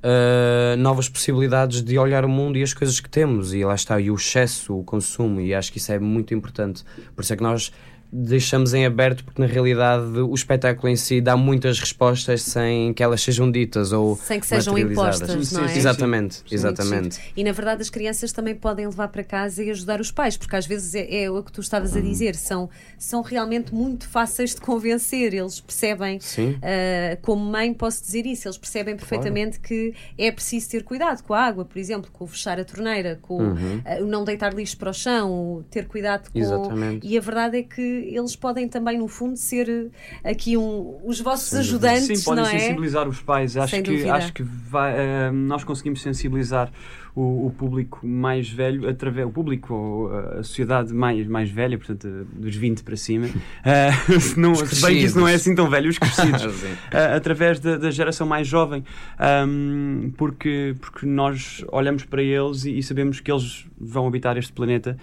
Uh, 0.03 0.79
novas 0.79 1.11
possibilidades 1.11 1.83
de 1.83 1.99
olhar 1.99 2.25
o 2.25 2.29
mundo 2.29 2.57
e 2.57 2.63
as 2.63 2.73
coisas 2.73 2.99
que 3.01 3.11
temos, 3.11 3.53
e 3.53 3.63
lá 3.67 3.75
está, 3.75 4.01
e 4.01 4.11
o 4.11 4.15
excesso, 4.15 4.79
o 4.79 4.83
consumo, 4.83 5.43
e 5.43 5.53
acho 5.53 5.71
que 5.71 5.77
isso 5.77 5.93
é 5.93 5.99
muito 5.99 6.33
importante. 6.33 6.83
Por 7.15 7.21
isso 7.21 7.35
é 7.35 7.37
que 7.37 7.43
nós 7.43 7.71
deixamos 8.13 8.75
em 8.75 8.85
aberto 8.85 9.25
porque 9.25 9.41
na 9.41 9.47
realidade 9.47 10.19
o 10.19 10.35
espetáculo 10.35 10.89
em 10.89 10.97
si 10.97 11.21
dá 11.21 11.37
muitas 11.37 11.79
respostas 11.79 12.43
sem 12.43 12.93
que 12.93 13.03
elas 13.03 13.21
sejam 13.21 13.51
ditas 13.51 13.93
ou 13.93 14.17
Sem 14.17 14.41
que 14.41 14.47
sejam 14.47 14.77
impostas, 14.77 15.53
não 15.53 15.65
é? 15.65 15.69
Sim, 15.69 15.75
sim, 15.75 15.79
Exatamente, 15.79 16.43
exatamente. 16.51 17.21
E 17.37 17.45
na 17.45 17.53
verdade 17.53 17.83
as 17.83 17.91
crianças 17.91 18.33
também 18.33 18.55
podem 18.55 18.87
levar 18.87 19.09
para 19.09 19.23
casa 19.23 19.63
e 19.63 19.71
ajudar 19.71 20.01
os 20.01 20.11
pais, 20.11 20.37
porque 20.37 20.57
às 20.57 20.67
vezes 20.67 20.95
é, 20.95 21.25
é 21.25 21.31
o 21.31 21.43
que 21.43 21.53
tu 21.53 21.61
estavas 21.61 21.97
a 21.97 22.01
dizer, 22.01 22.35
são, 22.35 22.69
são 22.99 23.23
realmente 23.23 23.73
muito 23.73 24.09
fáceis 24.09 24.55
de 24.55 24.61
convencer, 24.61 25.33
eles 25.33 25.61
percebem, 25.61 26.19
ah, 26.63 27.17
como 27.23 27.45
mãe 27.45 27.73
posso 27.73 28.03
dizer 28.03 28.27
isso, 28.27 28.49
eles 28.49 28.59
percebem 28.59 28.97
perfeitamente 28.97 29.61
que 29.61 29.95
é 30.19 30.33
preciso 30.33 30.71
ter 30.71 30.83
cuidado 30.83 31.23
com 31.23 31.33
a 31.33 31.41
água, 31.41 31.65
por 31.65 31.79
exemplo, 31.79 32.11
com 32.13 32.25
o 32.25 32.27
fechar 32.27 32.59
a 32.59 32.65
torneira, 32.65 33.19
com 33.23 33.55
ah, 33.85 34.03
o 34.03 34.07
não 34.07 34.25
deitar 34.25 34.53
lixo 34.53 34.77
para 34.77 34.91
o 34.91 34.95
chão, 34.95 35.65
ter 35.71 35.87
cuidado 35.87 36.31
com... 36.31 36.39
Exatamente. 36.39 37.07
E 37.07 37.17
a 37.17 37.21
verdade 37.21 37.59
é 37.59 37.63
que 37.63 38.00
eles 38.01 38.37
podem 38.37 38.69
também, 38.69 38.99
no 38.99 39.09
fundo, 39.09 39.37
ser 39.37 39.91
eh, 40.25 40.31
aqui 40.31 40.57
um, 40.57 40.99
os 41.05 41.21
vossos 41.21 41.55
ajudantes, 41.55 42.21
Sim, 42.21 42.25
podem 42.25 42.45
não 42.45 42.51
é? 42.51 42.59
sensibilizar 42.59 43.09
os 43.09 43.21
pais. 43.21 43.57
Acho 43.57 43.71
Sem 43.71 43.83
que, 43.83 43.91
dúvida. 43.91 44.15
acho 44.15 44.33
que 44.33 44.43
vai, 44.43 44.95
eh, 44.97 45.31
nós 45.31 45.65
conseguimos 45.65 46.03
sensibilizar 46.03 46.71
o, 47.15 47.47
o 47.47 47.51
público 47.57 48.07
mais 48.07 48.49
velho, 48.49 48.89
através, 48.89 49.27
o 49.27 49.31
público, 49.31 49.75
ou 49.75 50.13
a 50.17 50.43
sociedade 50.43 50.93
mais, 50.95 51.27
mais 51.27 51.51
velha, 51.51 51.77
portanto, 51.77 52.09
dos 52.33 52.55
20 52.57 52.83
para 52.83 52.97
cima. 52.97 53.29
Eh, 53.65 53.91
se, 54.21 54.39
não, 54.39 54.55
se 54.55 54.81
bem 54.87 54.99
que 54.99 55.05
isso 55.05 55.19
não 55.19 55.27
é 55.29 55.35
assim 55.35 55.55
tão 55.55 55.69
velho, 55.69 55.91
os 55.91 55.99
crescidos. 55.99 56.43
Eh, 56.93 57.15
através 57.17 57.59
da, 57.61 57.77
da 57.77 57.91
geração 57.91 58.27
mais 58.27 58.47
jovem, 58.47 58.85
Ahm, 59.19 60.11
porque, 60.17 60.75
porque 60.81 61.07
nós 61.07 61.65
olhamos 61.71 62.05
para 62.05 62.23
eles 62.23 62.65
e, 62.65 62.79
e 62.79 62.83
sabemos 62.83 63.21
que 63.21 63.31
eles 63.31 63.67
vão 63.79 64.07
habitar 64.07 64.37
este 64.37 64.53
planeta 64.53 64.97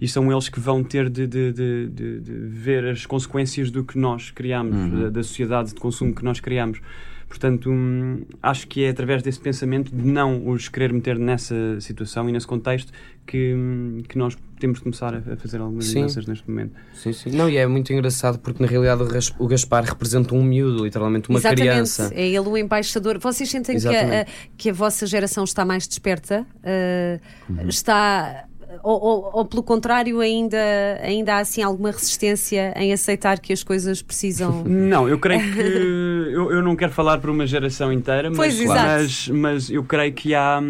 e 0.00 0.06
são 0.08 0.30
eles 0.32 0.48
que 0.48 0.58
vão 0.60 0.82
ter 0.82 1.08
de, 1.10 1.26
de- 1.26 1.52
de- 1.52 1.88
de- 1.88 2.20
ver 2.48 2.84
as 2.86 3.04
consequências 3.04 3.70
do 3.70 3.82
que 3.84 3.98
nós 3.98 4.30
criamos, 4.30 4.90
da, 4.92 5.10
da 5.10 5.22
sociedade 5.22 5.68
de 5.74 5.80
consumo 5.80 6.14
que 6.14 6.24
nós 6.24 6.40
criamos. 6.40 6.80
Portanto, 7.28 7.70
hum, 7.70 8.22
acho 8.42 8.66
que 8.66 8.84
é 8.84 8.88
através 8.88 9.22
desse 9.22 9.38
pensamento 9.38 9.94
de 9.94 10.02
não 10.02 10.48
os 10.48 10.68
querer 10.68 10.92
meter 10.92 11.18
nessa 11.18 11.78
situação 11.80 12.28
e 12.28 12.32
nesse 12.32 12.46
contexto 12.46 12.90
que, 13.26 13.52
hum, 13.54 14.02
que 14.08 14.16
nós 14.16 14.34
temos 14.58 14.78
de 14.78 14.84
começar 14.84 15.14
a 15.14 15.18
a 15.18 15.36
fazer 15.36 15.60
algumas 15.60 15.84
Sim. 15.86 15.96
mudanças 16.00 16.26
neste 16.26 16.48
momento. 16.48 16.72
Sim, 16.94 17.12
sim. 17.12 17.30
Não, 17.32 17.48
e 17.48 17.56
é 17.58 17.66
muito 17.66 17.92
engraçado 17.92 18.38
porque 18.38 18.62
na 18.62 18.68
realidade 18.68 19.02
o 19.38 19.46
Gaspar 19.46 19.84
representa 19.84 20.34
um 20.34 20.42
miúdo, 20.42 20.84
literalmente 20.84 21.28
uma 21.28 21.38
Exatamente, 21.38 21.68
criança. 21.68 22.10
é 22.14 22.26
ele 22.28 22.38
o 22.48 22.56
embaixador. 22.56 23.18
Vocês 23.18 23.48
sentem 23.50 23.78
que 23.78 23.86
a, 23.86 23.92
Exatamente. 23.92 24.30
que 24.56 24.70
a 24.70 24.72
vossa 24.72 25.06
geração 25.06 25.44
está 25.44 25.64
mais 25.64 25.86
desperta? 25.86 26.46
Uh, 26.64 27.20
Uhum. 27.50 27.68
Está. 27.68 28.44
Ou, 28.82 29.00
ou- 29.02 29.30
ou, 29.32 29.44
pelo 29.44 29.62
contrário, 29.62 30.20
ainda, 30.20 30.58
ainda 31.02 31.34
há 31.34 31.38
assim 31.38 31.62
alguma 31.62 31.90
resistência 31.90 32.72
em 32.76 32.92
aceitar 32.92 33.38
que 33.38 33.52
as 33.52 33.62
coisas 33.62 34.02
precisam. 34.02 34.62
Não, 34.68 35.08
eu 35.08 35.18
creio 35.18 35.52
que. 35.52 35.60
eu, 36.32 36.52
eu 36.52 36.62
não 36.62 36.76
quero 36.76 36.92
falar 36.92 37.18
por 37.18 37.30
uma 37.30 37.46
geração 37.46 37.92
inteira, 37.92 38.28
mas, 38.30 38.36
Pois, 38.36 38.64
mas, 38.64 39.28
mas 39.28 39.70
eu 39.70 39.82
creio 39.84 40.12
que 40.12 40.34
há, 40.34 40.60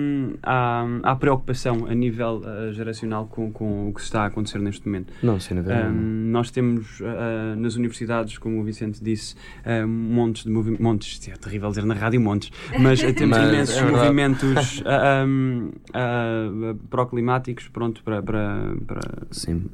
há, 0.42 0.86
há 1.02 1.16
preocupação 1.16 1.86
a 1.88 1.94
nível 1.94 2.42
eh, 2.44 2.72
geracional 2.72 3.26
com, 3.26 3.50
com 3.50 3.88
o 3.88 3.94
que 3.94 4.00
está 4.00 4.22
a 4.22 4.26
acontecer 4.26 4.58
neste 4.58 4.86
momento. 4.86 5.12
Não, 5.22 5.40
sem 5.40 5.56
dúvida. 5.56 5.88
Hum, 5.88 6.30
nós 6.30 6.50
temos 6.50 7.00
ah, 7.02 7.54
nas 7.56 7.74
universidades, 7.74 8.38
como 8.38 8.60
o 8.60 8.64
Vicente 8.64 9.02
disse, 9.02 9.34
ah, 9.64 9.86
montes 9.86 10.44
de 10.44 10.50
movimentos. 10.50 10.84
Montes, 10.84 11.28
é 11.28 11.36
terrível 11.36 11.68
dizer 11.70 11.84
na 11.84 11.94
rádio 11.94 12.20
montes, 12.20 12.50
mas 12.78 13.00
temos 13.00 13.38
Mas 13.38 13.48
imensos 13.48 13.76
é 13.76 13.90
movimentos 13.90 14.82
hum, 15.26 15.70
ah, 15.92 16.74
proclimáticos 16.90 17.68
pronto, 17.68 17.87
para, 18.02 18.22
para, 18.22 18.74
para, 18.86 19.00
Sim. 19.30 19.66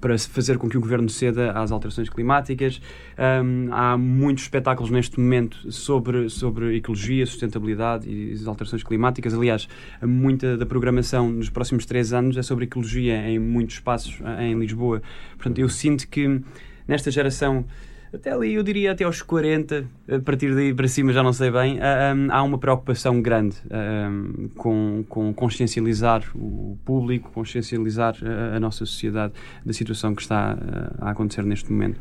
para 0.00 0.18
fazer 0.18 0.58
com 0.58 0.68
que 0.68 0.76
o 0.76 0.80
governo 0.80 1.08
ceda 1.08 1.52
às 1.52 1.72
alterações 1.72 2.08
climáticas. 2.08 2.80
Hum, 3.18 3.68
há 3.70 3.96
muitos 3.96 4.44
espetáculos 4.44 4.90
neste 4.90 5.18
momento 5.18 5.70
sobre, 5.72 6.28
sobre 6.28 6.76
ecologia, 6.76 7.24
sustentabilidade 7.26 8.08
e 8.08 8.32
as 8.32 8.46
alterações 8.46 8.82
climáticas. 8.82 9.34
Aliás, 9.34 9.68
muita 10.02 10.56
da 10.56 10.66
programação 10.66 11.30
nos 11.30 11.50
próximos 11.50 11.86
três 11.86 12.12
anos 12.12 12.36
é 12.36 12.42
sobre 12.42 12.64
ecologia 12.64 13.28
em 13.28 13.38
muitos 13.38 13.76
espaços 13.76 14.18
eh, 14.24 14.48
em 14.48 14.58
Lisboa. 14.58 15.02
Portanto, 15.36 15.58
eu 15.58 15.68
sinto 15.68 16.06
que 16.08 16.40
nesta 16.86 17.10
geração. 17.10 17.64
Até 18.12 18.30
ali, 18.30 18.54
eu 18.54 18.62
diria 18.62 18.92
até 18.92 19.04
aos 19.04 19.20
40, 19.20 19.86
a 20.08 20.18
partir 20.20 20.54
daí 20.54 20.72
para 20.72 20.86
cima 20.88 21.12
já 21.12 21.22
não 21.22 21.32
sei 21.32 21.50
bem, 21.50 21.78
ah, 21.80 22.14
hum, 22.14 22.28
há 22.30 22.42
uma 22.42 22.58
preocupação 22.58 23.20
grande 23.20 23.56
hum, 23.70 24.48
com, 24.56 25.04
com 25.08 25.34
consciencializar 25.34 26.22
o 26.34 26.78
público, 26.84 27.30
consciencializar 27.32 28.16
a, 28.22 28.56
a 28.56 28.60
nossa 28.60 28.86
sociedade 28.86 29.32
da 29.64 29.72
situação 29.72 30.14
que 30.14 30.22
está 30.22 30.56
ah, 30.58 31.08
a 31.08 31.10
acontecer 31.10 31.44
neste 31.44 31.70
momento. 31.70 32.00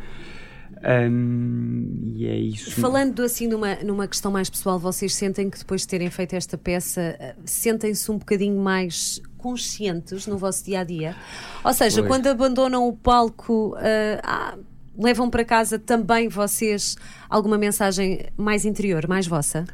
Hum, 1.10 2.14
e 2.16 2.28
é 2.28 2.38
isso. 2.38 2.80
Falando 2.80 3.24
assim 3.24 3.48
numa, 3.48 3.76
numa 3.78 4.08
questão 4.08 4.32
mais 4.32 4.50
pessoal, 4.50 4.78
vocês 4.78 5.16
sentem 5.16 5.50
que 5.50 5.58
depois 5.58 5.82
de 5.82 5.88
terem 5.88 6.10
feito 6.12 6.36
esta 6.36 6.58
peça, 6.58 7.36
sentem-se 7.44 8.12
um 8.12 8.18
bocadinho 8.18 8.62
mais 8.62 9.22
conscientes 9.38 10.28
no 10.28 10.38
vosso 10.38 10.64
dia 10.64 10.82
a 10.82 10.84
dia? 10.84 11.16
Ou 11.64 11.74
seja, 11.74 12.02
Pois. 12.02 12.08
quando 12.08 12.28
abandonam 12.28 12.88
o 12.88 12.94
palco, 12.94 13.76
ah, 13.78 14.56
levam 14.98 15.30
para 15.30 15.44
casa 15.44 15.78
também 15.80 16.28
vocês 16.28 16.96
alguma 17.30 17.58
mensagem 17.58 18.26
mais 18.38 18.66
interior, 18.66 19.08
mais 19.08 19.28
vossa? 19.28 19.66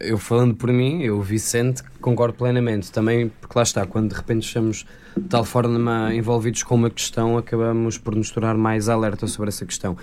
Eu 0.00 0.18
falando 0.18 0.54
por 0.54 0.72
mim, 0.72 1.02
eu, 1.02 1.20
Vicente, 1.20 1.82
concordo 2.00 2.34
plenamente. 2.34 2.90
Também 2.90 3.28
porque 3.40 3.56
lá 3.56 3.62
está, 3.62 3.86
quando 3.86 4.10
de 4.10 4.16
repente 4.16 4.46
estamos 4.46 4.86
de 5.16 5.28
tal 5.28 5.44
forma 5.44 6.14
envolvidos 6.14 6.62
com 6.62 6.74
uma 6.74 6.90
questão, 6.90 7.36
acabamos 7.36 7.98
por 7.98 8.14
nos 8.14 8.30
tornar 8.30 8.56
mais 8.56 8.88
alerta 8.88 9.26
sobre 9.26 9.48
essa 9.48 9.66
questão. 9.66 9.96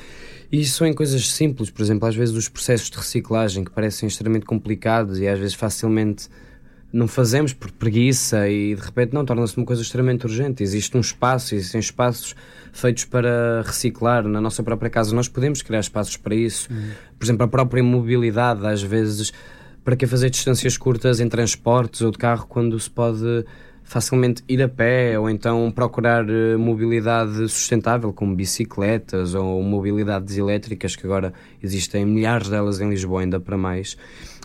E 0.52 0.62
isso 0.62 0.86
em 0.86 0.94
coisas 0.94 1.30
simples, 1.30 1.70
por 1.70 1.82
exemplo, 1.82 2.08
às 2.08 2.16
vezes 2.16 2.36
os 2.36 2.50
processos 2.50 2.90
de 2.90 2.98
reciclagem 2.98 3.64
que 3.64 3.72
parecem 3.72 4.08
extremamente 4.08 4.46
complicados 4.46 5.20
e 5.20 5.28
às 5.28 5.40
vezes 5.40 5.56
facilmente 5.56 6.30
não 6.96 7.10
fazemos 7.10 7.52
por 7.52 7.70
preguiça 7.72 8.48
e 8.48 8.74
de 8.74 8.82
repente 8.82 9.14
não 9.14 9.26
torna-se 9.26 9.58
uma 9.58 9.66
coisa 9.66 9.82
extremamente 9.82 10.26
urgente. 10.26 10.64
Existe 10.64 10.96
um 10.96 11.02
espaço, 11.02 11.54
existem 11.54 11.80
espaços 11.80 12.34
feitos 12.72 13.04
para 13.04 13.62
reciclar 13.66 14.26
na 14.26 14.40
nossa 14.40 14.64
própria 14.64 14.90
casa. 14.90 15.14
Nós 15.14 15.28
podemos 15.28 15.62
criar 15.62 15.82
espaços 15.82 16.16
para 16.16 16.34
isso. 16.34 16.70
Por 17.20 17.26
exemplo, 17.26 17.44
a 17.44 17.50
própria 17.50 17.84
mobilidade, 17.84 18.66
às 18.66 18.82
vezes, 18.82 19.34
para 19.84 19.98
que 19.98 20.08
fazer 20.08 20.30
distâncias 20.30 20.78
curtas 20.78 21.20
em 21.20 21.28
transportes 21.28 22.00
ou 22.00 22.12
de 22.12 22.18
carro 22.18 22.48
quando 22.48 22.80
se 22.80 22.90
pode 22.90 23.44
facilmente 23.84 24.42
ir 24.48 24.64
a 24.64 24.70
pé 24.70 25.20
ou 25.20 25.30
então 25.30 25.70
procurar 25.72 26.28
eh, 26.28 26.58
mobilidade 26.58 27.48
sustentável 27.48 28.12
como 28.12 28.36
bicicletas 28.36 29.36
ou 29.36 29.62
mobilidades 29.62 30.36
elétricas 30.38 30.96
que 30.96 31.06
agora 31.06 31.32
existem 31.62 32.04
milhares 32.04 32.50
delas 32.50 32.82
em 32.82 32.90
Lisboa 32.90 33.22
ainda 33.22 33.40
para 33.40 33.56
mais 33.56 33.96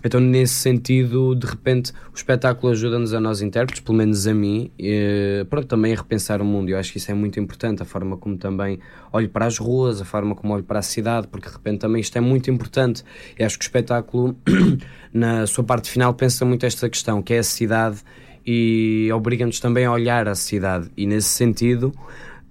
então 0.04 0.20
nesse 0.20 0.54
sentido 0.54 1.34
de 1.34 1.46
repente 1.46 1.92
o 2.12 2.16
espetáculo 2.16 2.72
ajuda-nos 2.72 3.14
a 3.14 3.20
nós 3.20 3.42
intérpretes 3.42 3.82
pelo 3.82 3.98
menos 3.98 4.26
a 4.26 4.34
mim 4.34 4.70
eh, 4.78 5.44
pronto, 5.48 5.66
também 5.66 5.92
a 5.92 5.96
repensar 5.96 6.40
o 6.40 6.44
mundo 6.44 6.68
eu 6.70 6.78
acho 6.78 6.92
que 6.92 6.98
isso 6.98 7.10
é 7.10 7.14
muito 7.14 7.38
importante 7.38 7.82
a 7.82 7.84
forma 7.84 8.16
como 8.16 8.36
também 8.36 8.78
olho 9.12 9.28
para 9.28 9.46
as 9.46 9.58
ruas 9.58 10.00
a 10.00 10.04
forma 10.04 10.34
como 10.34 10.54
olho 10.54 10.64
para 10.64 10.78
a 10.78 10.82
cidade 10.82 11.28
porque 11.28 11.48
de 11.48 11.54
repente 11.54 11.80
também 11.80 12.00
isto 12.00 12.16
é 12.16 12.20
muito 12.20 12.50
importante 12.50 13.04
e 13.38 13.44
acho 13.44 13.58
que 13.58 13.64
o 13.64 13.66
espetáculo 13.66 14.36
na 15.12 15.46
sua 15.46 15.64
parte 15.64 15.90
final 15.90 16.14
pensa 16.14 16.44
muito 16.44 16.64
esta 16.64 16.88
questão 16.88 17.22
que 17.22 17.34
é 17.34 17.38
a 17.38 17.44
cidade 17.44 18.02
e 18.46 19.10
obriga-nos 19.12 19.60
também 19.60 19.84
a 19.84 19.92
olhar 19.92 20.28
a 20.28 20.34
cidade. 20.34 20.90
E 20.96 21.06
nesse 21.06 21.28
sentido, 21.28 21.92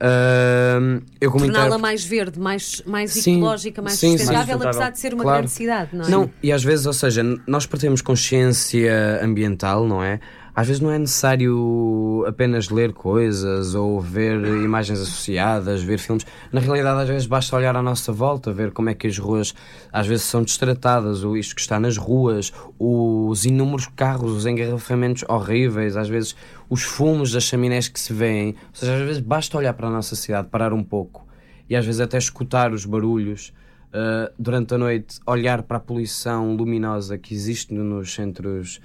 hum, 0.02 1.02
eu 1.20 1.32
como 1.32 1.46
Torná-la 1.46 1.66
intérprete- 1.68 1.82
mais 1.82 2.04
verde, 2.06 2.40
mais, 2.40 2.82
mais 2.86 3.12
Sim, 3.12 3.38
ecológica, 3.38 3.82
mais 3.82 3.96
sim, 4.00 4.12
sim. 4.12 4.18
sustentável, 4.18 4.58
Mais 4.58 4.68
apesar 4.76 4.92
de 4.92 5.00
ser 5.00 5.14
uma 5.14 5.24
Claro. 5.24 5.38
grande 5.40 5.52
cidade, 5.52 5.90
não 5.94 6.06
é? 6.06 6.10
Não, 6.10 6.32
e 6.42 6.52
às 6.52 6.64
vezes, 6.64 6.86
ou 6.86 6.94
seja, 6.94 7.24
nós 7.48 7.66
para 7.66 7.80
termos 7.80 8.02
consciência 8.02 9.20
ambiental, 9.24 9.86
não 9.88 10.04
é? 10.04 10.20
Às 10.60 10.68
vezes 10.68 10.82
não 10.82 10.92
é 10.92 11.00
necessário 11.00 12.26
apenas 12.28 12.68
ler 12.68 12.92
coisas 12.92 13.76
ou 13.76 14.02
ver 14.02 14.46
imagens 14.62 15.00
associadas, 15.00 15.82
ver 15.82 15.98
filmes. 15.98 16.26
Na 16.52 16.60
realidade, 16.60 17.02
às 17.02 17.08
vezes 17.08 17.26
basta 17.26 17.56
olhar 17.56 17.74
à 17.78 17.82
nossa 17.82 18.12
volta, 18.12 18.52
ver 18.52 18.72
como 18.72 18.90
é 18.90 18.94
que 18.94 19.08
as 19.08 19.18
ruas 19.18 19.56
às 19.90 20.06
vezes 20.06 20.26
são 20.26 20.44
destratadas, 20.44 21.24
o 21.24 21.34
lixo 21.34 21.56
que 21.56 21.62
está 21.62 21.80
nas 21.80 21.96
ruas, 21.96 22.52
os 22.78 23.46
inúmeros 23.46 23.88
carros, 23.96 24.34
os 24.34 24.46
engarrafamentos 24.46 25.24
horríveis, 25.30 25.96
às 25.96 26.10
vezes 26.10 26.36
os 26.70 26.84
fumos 26.84 27.32
das 27.32 27.44
chaminés 27.44 27.88
que 27.88 27.98
se 27.98 28.12
vêem. 28.12 28.50
Ou 28.50 28.56
seja, 28.74 28.96
às 28.96 29.02
vezes 29.02 29.22
basta 29.22 29.58
olhar 29.58 29.74
para 29.74 29.88
a 29.88 29.92
nossa 29.92 30.14
cidade, 30.14 30.50
parar 30.50 30.74
um 30.74 30.84
pouco 30.84 31.26
e 31.70 31.76
às 31.78 31.86
vezes 31.86 32.02
até 32.02 32.18
escutar 32.18 32.74
os 32.74 32.84
barulhos. 32.84 33.54
Uh, 33.92 34.32
durante 34.38 34.74
a 34.76 34.78
noite 34.78 35.20
olhar 35.26 35.64
para 35.64 35.78
a 35.78 35.80
poluição 35.80 36.54
luminosa 36.56 37.18
que 37.18 37.34
existe 37.34 37.74
no- 37.74 37.84
nos 37.84 38.14
centros 38.14 38.80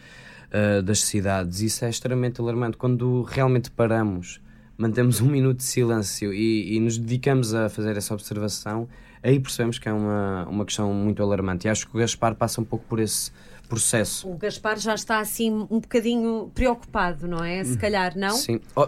uh, 0.55 0.83
das 0.83 1.01
cidades. 1.01 1.61
Isso 1.61 1.85
é 1.85 1.91
extremamente 1.91 2.41
alarmante. 2.41 2.77
Quando 2.77 3.23
realmente 3.23 3.71
paramos, 3.71 4.41
mantemos 4.79 5.21
um 5.21 5.27
minuto 5.27 5.59
de 5.59 5.65
silêncio 5.65 6.33
e, 6.33 6.77
e 6.77 6.81
nos 6.81 6.97
dedicamos 6.97 7.55
a 7.55 7.69
fazer 7.69 7.97
essa 7.97 8.15
observação, 8.15 8.89
aí 9.23 9.41
percebemos 9.41 9.79
que 9.79 9.89
é 9.89 9.93
uma, 9.93 10.47
uma 10.49 10.65
questão 10.65 10.93
muito 10.93 11.23
alarmante. 11.23 11.67
E 11.67 11.71
acho 11.71 11.89
que 11.89 11.97
o 11.97 11.99
Gaspar 11.99 12.35
passa 12.35 12.61
um 12.61 12.65
pouco 12.65 12.85
por 12.89 13.01
esse 13.01 13.33
processo. 13.69 14.29
O 14.31 14.37
Gaspar 14.37 14.79
já 14.79 14.95
está 14.95 15.19
assim 15.19 15.51
um 15.51 15.81
bocadinho 15.81 16.51
preocupado, 16.55 17.27
não 17.27 17.43
é? 17.43 17.65
Se 17.65 17.77
calhar, 17.79 18.17
não? 18.17 18.37
Sim. 18.37 18.61
Oh, 18.77 18.87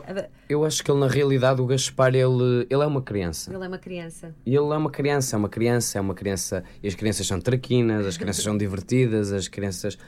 eu 0.49 0.65
acho 0.65 0.85
que 0.85 0.91
ele, 0.91 1.01
na 1.01 1.09
realidade, 1.09 1.61
o 1.61 1.67
Gaspar, 1.67 2.15
ele, 2.15 2.67
ele 2.69 2.83
é 2.83 2.87
uma 2.87 3.03
criança. 3.03 3.53
Ele 3.53 3.65
é 3.65 3.69
uma 3.69 3.79
criança. 3.79 4.35
E 4.45 4.55
ele 4.55 4.73
é 4.73 4.77
uma 4.77 4.91
criança, 4.91 5.35
é 5.35 5.39
uma 5.39 5.49
criança, 5.49 5.99
é 5.99 6.01
uma 6.01 6.15
criança. 6.15 6.63
E 6.83 6.89
as 6.89 6.95
crianças 6.95 7.27
são 7.27 7.41
traquinas, 7.41 8.07
as 8.07 8.17
crianças 8.17 8.45
são 8.45 8.57
divertidas, 8.57 9.33
as 9.33 9.49
crianças 9.49 9.99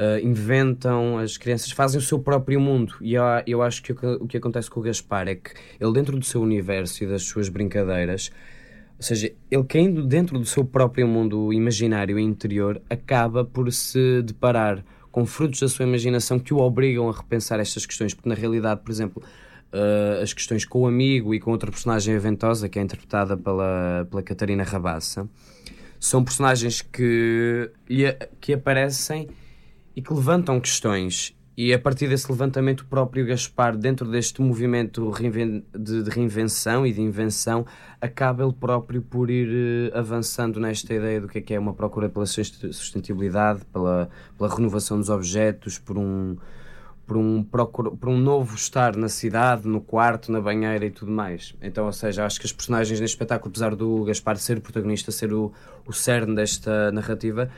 uh, 0.00 0.26
inventam, 0.26 1.18
as 1.18 1.36
crianças 1.36 1.70
fazem 1.70 1.98
o 1.98 2.02
seu 2.02 2.18
próprio 2.18 2.58
mundo. 2.58 2.94
E 3.02 3.14
eu, 3.14 3.22
eu 3.46 3.62
acho 3.62 3.82
que 3.82 3.92
o, 3.92 3.94
que 3.94 4.06
o 4.06 4.26
que 4.26 4.36
acontece 4.38 4.70
com 4.70 4.80
o 4.80 4.82
Gaspar 4.82 5.28
é 5.28 5.34
que 5.34 5.50
ele, 5.78 5.92
dentro 5.92 6.18
do 6.18 6.24
seu 6.24 6.40
universo 6.40 7.04
e 7.04 7.06
das 7.06 7.22
suas 7.24 7.50
brincadeiras, 7.50 8.32
ou 8.96 9.02
seja, 9.02 9.32
ele 9.50 9.64
caindo 9.64 10.04
dentro 10.04 10.38
do 10.38 10.44
seu 10.44 10.64
próprio 10.64 11.06
mundo 11.06 11.52
imaginário 11.52 12.18
e 12.18 12.22
interior, 12.22 12.80
acaba 12.88 13.44
por 13.44 13.70
se 13.72 14.22
deparar 14.22 14.82
com 15.10 15.26
frutos 15.26 15.60
da 15.60 15.68
sua 15.68 15.84
imaginação 15.84 16.38
que 16.38 16.54
o 16.54 16.58
obrigam 16.58 17.08
a 17.08 17.12
repensar 17.12 17.58
estas 17.60 17.84
questões, 17.84 18.14
porque 18.14 18.28
na 18.28 18.34
realidade, 18.34 18.80
por 18.82 18.90
exemplo, 18.90 19.22
uh, 19.72 20.22
as 20.22 20.32
questões 20.32 20.64
com 20.64 20.82
o 20.82 20.86
amigo 20.86 21.34
e 21.34 21.40
com 21.40 21.50
outra 21.50 21.70
personagem 21.70 22.14
aventosa, 22.14 22.68
que 22.68 22.78
é 22.78 22.82
interpretada 22.82 23.36
pela, 23.36 24.06
pela 24.08 24.22
Catarina 24.22 24.62
Rabassa, 24.62 25.28
são 25.98 26.22
personagens 26.22 26.80
que, 26.80 27.70
que 28.40 28.54
aparecem 28.54 29.28
e 29.94 30.02
que 30.02 30.12
levantam 30.12 30.60
questões 30.60 31.34
e 31.62 31.74
a 31.74 31.78
partir 31.78 32.08
desse 32.08 32.32
levantamento, 32.32 32.80
o 32.80 32.84
próprio 32.86 33.26
Gaspar, 33.26 33.76
dentro 33.76 34.10
deste 34.10 34.40
movimento 34.40 35.12
de, 35.78 36.08
reinvenção 36.08 36.86
e 36.86 36.92
de 36.92 37.02
invenção, 37.02 37.66
acaba 38.00 38.42
ele 38.42 38.54
próprio 38.54 39.02
por 39.02 39.28
ir 39.28 39.92
uh, 39.92 39.98
avançando 39.98 40.58
nesta 40.58 40.94
ideia 40.94 41.20
do 41.20 41.28
que 41.28 41.36
é, 41.36 41.40
que 41.42 41.52
é 41.52 41.58
uma 41.58 41.74
procura 41.74 42.08
pela 42.08 42.24
sustentabilidade, 42.24 43.62
pela, 43.70 44.08
pela 44.38 44.54
renovação 44.54 44.98
dos 44.98 45.10
objetos, 45.10 45.78
por 45.78 45.98
um, 45.98 46.38
por, 47.06 47.18
um 47.18 47.44
por 47.44 48.08
um 48.08 48.16
novo 48.16 48.54
estar 48.54 48.96
na 48.96 49.10
cidade, 49.10 49.68
no 49.68 49.82
quarto, 49.82 50.32
na 50.32 50.40
banheira 50.40 50.86
e 50.86 50.90
tudo 50.90 51.12
mais. 51.12 51.54
Então, 51.60 51.84
ou 51.84 51.92
seja, 51.92 52.24
acho 52.24 52.40
que 52.40 52.46
as 52.46 52.52
personagens 52.52 52.98
neste 53.00 53.16
espetáculo, 53.16 53.50
apesar 53.50 53.74
do 53.74 54.04
Gaspar 54.04 54.38
ser 54.38 54.56
o 54.56 54.60
protagonista, 54.62 55.12
ser 55.12 55.30
o, 55.30 55.52
o 55.86 55.92
cerne 55.92 56.34
desta 56.34 56.90
narrativa, 56.90 57.50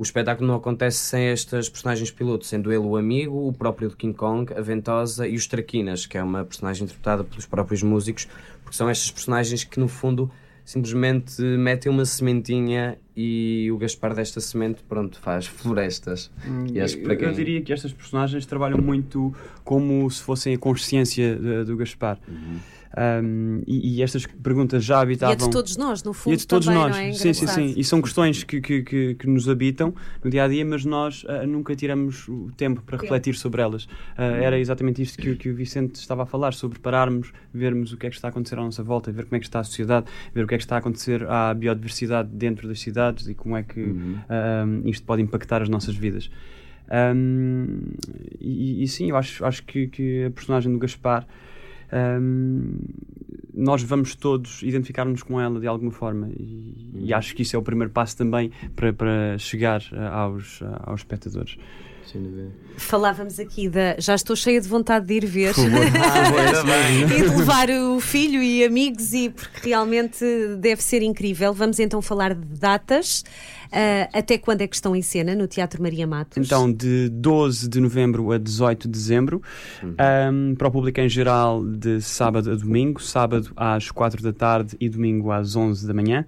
o 0.00 0.02
espetáculo 0.02 0.48
não 0.48 0.54
acontece 0.54 0.96
sem 0.96 1.26
estas 1.26 1.68
personagens 1.68 2.10
pilotos, 2.10 2.48
sendo 2.48 2.72
ele 2.72 2.86
o 2.86 2.96
amigo, 2.96 3.46
o 3.46 3.52
próprio 3.52 3.90
do 3.90 3.96
King 3.98 4.16
Kong, 4.16 4.50
a 4.54 4.62
Ventosa 4.62 5.28
e 5.28 5.36
os 5.36 5.46
Traquinas, 5.46 6.06
que 6.06 6.16
é 6.16 6.22
uma 6.22 6.42
personagem 6.42 6.84
interpretada 6.84 7.22
pelos 7.22 7.44
próprios 7.44 7.82
músicos, 7.82 8.26
porque 8.62 8.74
são 8.74 8.88
estas 8.88 9.10
personagens 9.10 9.62
que, 9.62 9.78
no 9.78 9.88
fundo, 9.88 10.30
simplesmente 10.64 11.42
metem 11.42 11.92
uma 11.92 12.06
sementinha 12.06 12.96
e 13.14 13.68
o 13.70 13.76
Gaspar 13.76 14.14
desta 14.14 14.40
semente, 14.40 14.82
pronto, 14.88 15.20
faz 15.20 15.44
florestas. 15.44 16.30
Hum, 16.48 16.64
e 16.72 16.80
acho 16.80 16.96
que 16.96 17.16
quem... 17.16 17.28
Eu 17.28 17.34
diria 17.34 17.60
que 17.60 17.70
estas 17.70 17.92
personagens 17.92 18.46
trabalham 18.46 18.78
muito 18.78 19.34
como 19.62 20.10
se 20.10 20.22
fossem 20.22 20.54
a 20.54 20.58
consciência 20.58 21.36
do 21.66 21.76
Gaspar. 21.76 22.18
Uhum. 22.26 22.58
Um, 22.96 23.62
e, 23.68 23.98
e, 23.98 24.02
estas 24.02 24.26
perguntas 24.26 24.84
já 24.84 25.00
habitavam. 25.00 25.32
E 25.32 25.34
é 25.34 25.36
de 25.36 25.50
todos 25.50 25.76
nós, 25.76 26.02
no 26.02 26.12
fundo. 26.12 26.32
E 26.32 26.34
é 26.34 26.36
de 26.36 26.46
todos 26.46 26.66
também, 26.66 26.82
nós, 26.82 26.96
é? 26.96 27.12
sim, 27.12 27.32
sim, 27.32 27.46
sim. 27.46 27.74
E 27.76 27.84
são 27.84 28.02
questões 28.02 28.42
que, 28.42 28.60
que, 28.60 28.82
que, 28.82 29.14
que, 29.14 29.26
nos 29.28 29.48
habitam 29.48 29.94
no 30.24 30.28
dia 30.28 30.44
a 30.44 30.48
dia, 30.48 30.64
mas 30.64 30.84
nós 30.84 31.22
uh, 31.24 31.46
nunca 31.46 31.76
tiramos 31.76 32.26
o 32.26 32.50
tempo 32.56 32.82
para 32.82 32.98
refletir 32.98 33.36
sobre 33.36 33.62
elas. 33.62 33.84
Uh, 33.84 34.42
era 34.42 34.58
exatamente 34.58 35.00
isto 35.02 35.18
que, 35.18 35.36
que 35.36 35.50
o 35.50 35.54
Vicente 35.54 35.94
estava 35.96 36.24
a 36.24 36.26
falar, 36.26 36.52
sobre 36.52 36.80
pararmos, 36.80 37.32
vermos 37.54 37.92
o 37.92 37.96
que 37.96 38.08
é 38.08 38.10
que 38.10 38.16
está 38.16 38.26
a 38.26 38.30
acontecer 38.30 38.58
à 38.58 38.62
nossa 38.62 38.82
volta, 38.82 39.12
ver 39.12 39.24
como 39.24 39.36
é 39.36 39.38
que 39.38 39.46
está 39.46 39.60
a 39.60 39.64
sociedade, 39.64 40.06
ver 40.34 40.44
o 40.44 40.48
que 40.48 40.54
é 40.54 40.58
que 40.58 40.64
está 40.64 40.74
a 40.74 40.78
acontecer 40.80 41.24
à 41.28 41.54
biodiversidade 41.54 42.28
dentro 42.32 42.66
das 42.66 42.80
cidades 42.80 43.28
e 43.28 43.34
como 43.34 43.56
é 43.56 43.62
que 43.62 43.80
uhum. 43.80 44.16
uh, 44.84 44.88
isto 44.88 45.06
pode 45.06 45.22
impactar 45.22 45.62
as 45.62 45.68
nossas 45.68 45.94
vidas. 45.94 46.28
Um, 46.90 47.82
e, 48.40 48.82
e, 48.82 48.88
sim, 48.88 49.10
eu 49.10 49.16
acho, 49.16 49.44
acho 49.44 49.62
que, 49.62 49.86
que 49.86 50.24
a 50.24 50.30
personagem 50.30 50.72
do 50.72 50.78
Gaspar 50.78 51.24
um, 51.92 52.78
nós 53.54 53.82
vamos 53.82 54.14
todos 54.14 54.62
identificar-nos 54.62 55.22
com 55.22 55.40
ela 55.40 55.60
de 55.60 55.66
alguma 55.66 55.90
forma 55.90 56.28
e, 56.28 56.90
e, 56.94 57.10
uhum. 57.10 57.16
acho 57.16 57.34
que 57.34 57.42
isso 57.42 57.56
é 57.56 57.58
o 57.58 57.62
primeiro 57.62 57.92
passo 57.92 58.16
também 58.16 58.50
para, 58.74 58.92
para 58.92 59.38
chegar 59.38 59.80
uh, 59.92 60.00
aos, 60.12 60.60
uh, 60.60 60.66
aos 60.84 61.00
espectadores. 61.00 61.56
Falávamos 62.76 63.38
aqui 63.38 63.68
da. 63.68 63.94
Já 63.98 64.14
estou 64.14 64.34
cheia 64.34 64.60
de 64.60 64.66
vontade 64.66 65.06
de 65.06 65.14
ir 65.14 65.26
ver 65.26 65.54
ah, 65.54 66.90
e 66.90 67.04
de 67.04 67.36
levar 67.36 67.70
o 67.70 68.00
filho 68.00 68.42
e 68.42 68.64
amigos, 68.64 69.12
e 69.12 69.30
porque 69.30 69.68
realmente 69.68 70.24
deve 70.58 70.82
ser 70.82 71.02
incrível. 71.02 71.52
Vamos 71.52 71.78
então 71.78 72.02
falar 72.02 72.34
de 72.34 72.58
datas. 72.58 73.22
Uh, 73.70 74.10
até 74.12 74.36
quando 74.36 74.62
é 74.62 74.66
que 74.66 74.74
estão 74.74 74.96
em 74.96 75.02
cena 75.02 75.34
no 75.34 75.46
Teatro 75.46 75.80
Maria 75.80 76.06
Matos? 76.06 76.44
Então, 76.44 76.72
de 76.72 77.08
12 77.08 77.68
de 77.68 77.80
novembro 77.80 78.32
a 78.32 78.38
18 78.38 78.88
de 78.88 78.92
dezembro, 78.92 79.40
uhum. 79.80 79.94
um, 80.50 80.54
para 80.56 80.66
o 80.66 80.70
público 80.70 81.00
em 81.00 81.08
geral, 81.08 81.64
de 81.64 82.00
sábado 82.00 82.50
a 82.50 82.54
domingo, 82.56 83.00
sábado 83.00 83.52
às 83.56 83.90
4 83.90 84.22
da 84.22 84.32
tarde 84.32 84.76
e 84.80 84.88
domingo 84.88 85.30
às 85.30 85.54
11 85.54 85.86
da 85.86 85.94
manhã, 85.94 86.26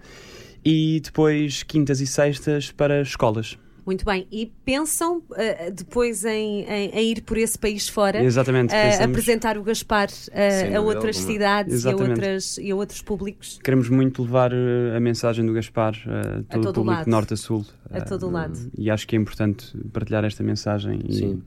e 0.64 1.00
depois 1.02 1.64
quintas 1.64 2.00
e 2.00 2.06
sextas 2.06 2.70
para 2.70 3.02
escolas. 3.02 3.58
Muito 3.85 4.05
bem. 4.05 4.27
E 4.31 4.53
pensam 4.65 5.19
uh, 5.19 5.73
depois 5.75 6.25
em, 6.25 6.62
em, 6.62 6.90
em, 6.90 7.11
ir 7.11 7.23
por 7.23 7.37
esse 7.37 7.59
país 7.59 7.88
fora? 7.88 8.23
Exatamente. 8.23 8.73
Uh, 8.73 9.05
apresentar 9.05 9.59
o 9.59 9.62
Gaspar 9.62 10.09
uh, 10.09 10.77
a 10.77 10.81
outras 10.81 11.16
cidades 11.18 11.85
e 11.85 11.88
a, 11.88 11.97
outras, 11.97 12.59
e 12.59 12.71
a, 12.71 12.77
outros 12.77 13.03
públicos? 13.03 13.59
Queremos 13.62 13.88
muito 13.88 14.23
levar 14.23 14.53
a 14.55 15.01
mensagem 15.01 15.45
do 15.45 15.53
Gaspar 15.53 15.95
a 16.07 16.23
todo, 16.23 16.38
a 16.38 16.42
todo 16.45 16.68
o 16.68 16.73
público, 16.75 16.90
lado. 16.90 17.11
norte 17.11 17.35
a 17.35 17.37
sul. 17.37 17.66
A 17.90 18.01
todo 18.01 18.31
lado. 18.31 18.59
E 18.79 18.90
acho 18.90 19.07
que 19.07 19.16
é 19.16 19.18
importante 19.18 19.77
partilhar 19.92 20.25
esta 20.25 20.42
mensagem 20.42 21.01
e, 21.09 21.42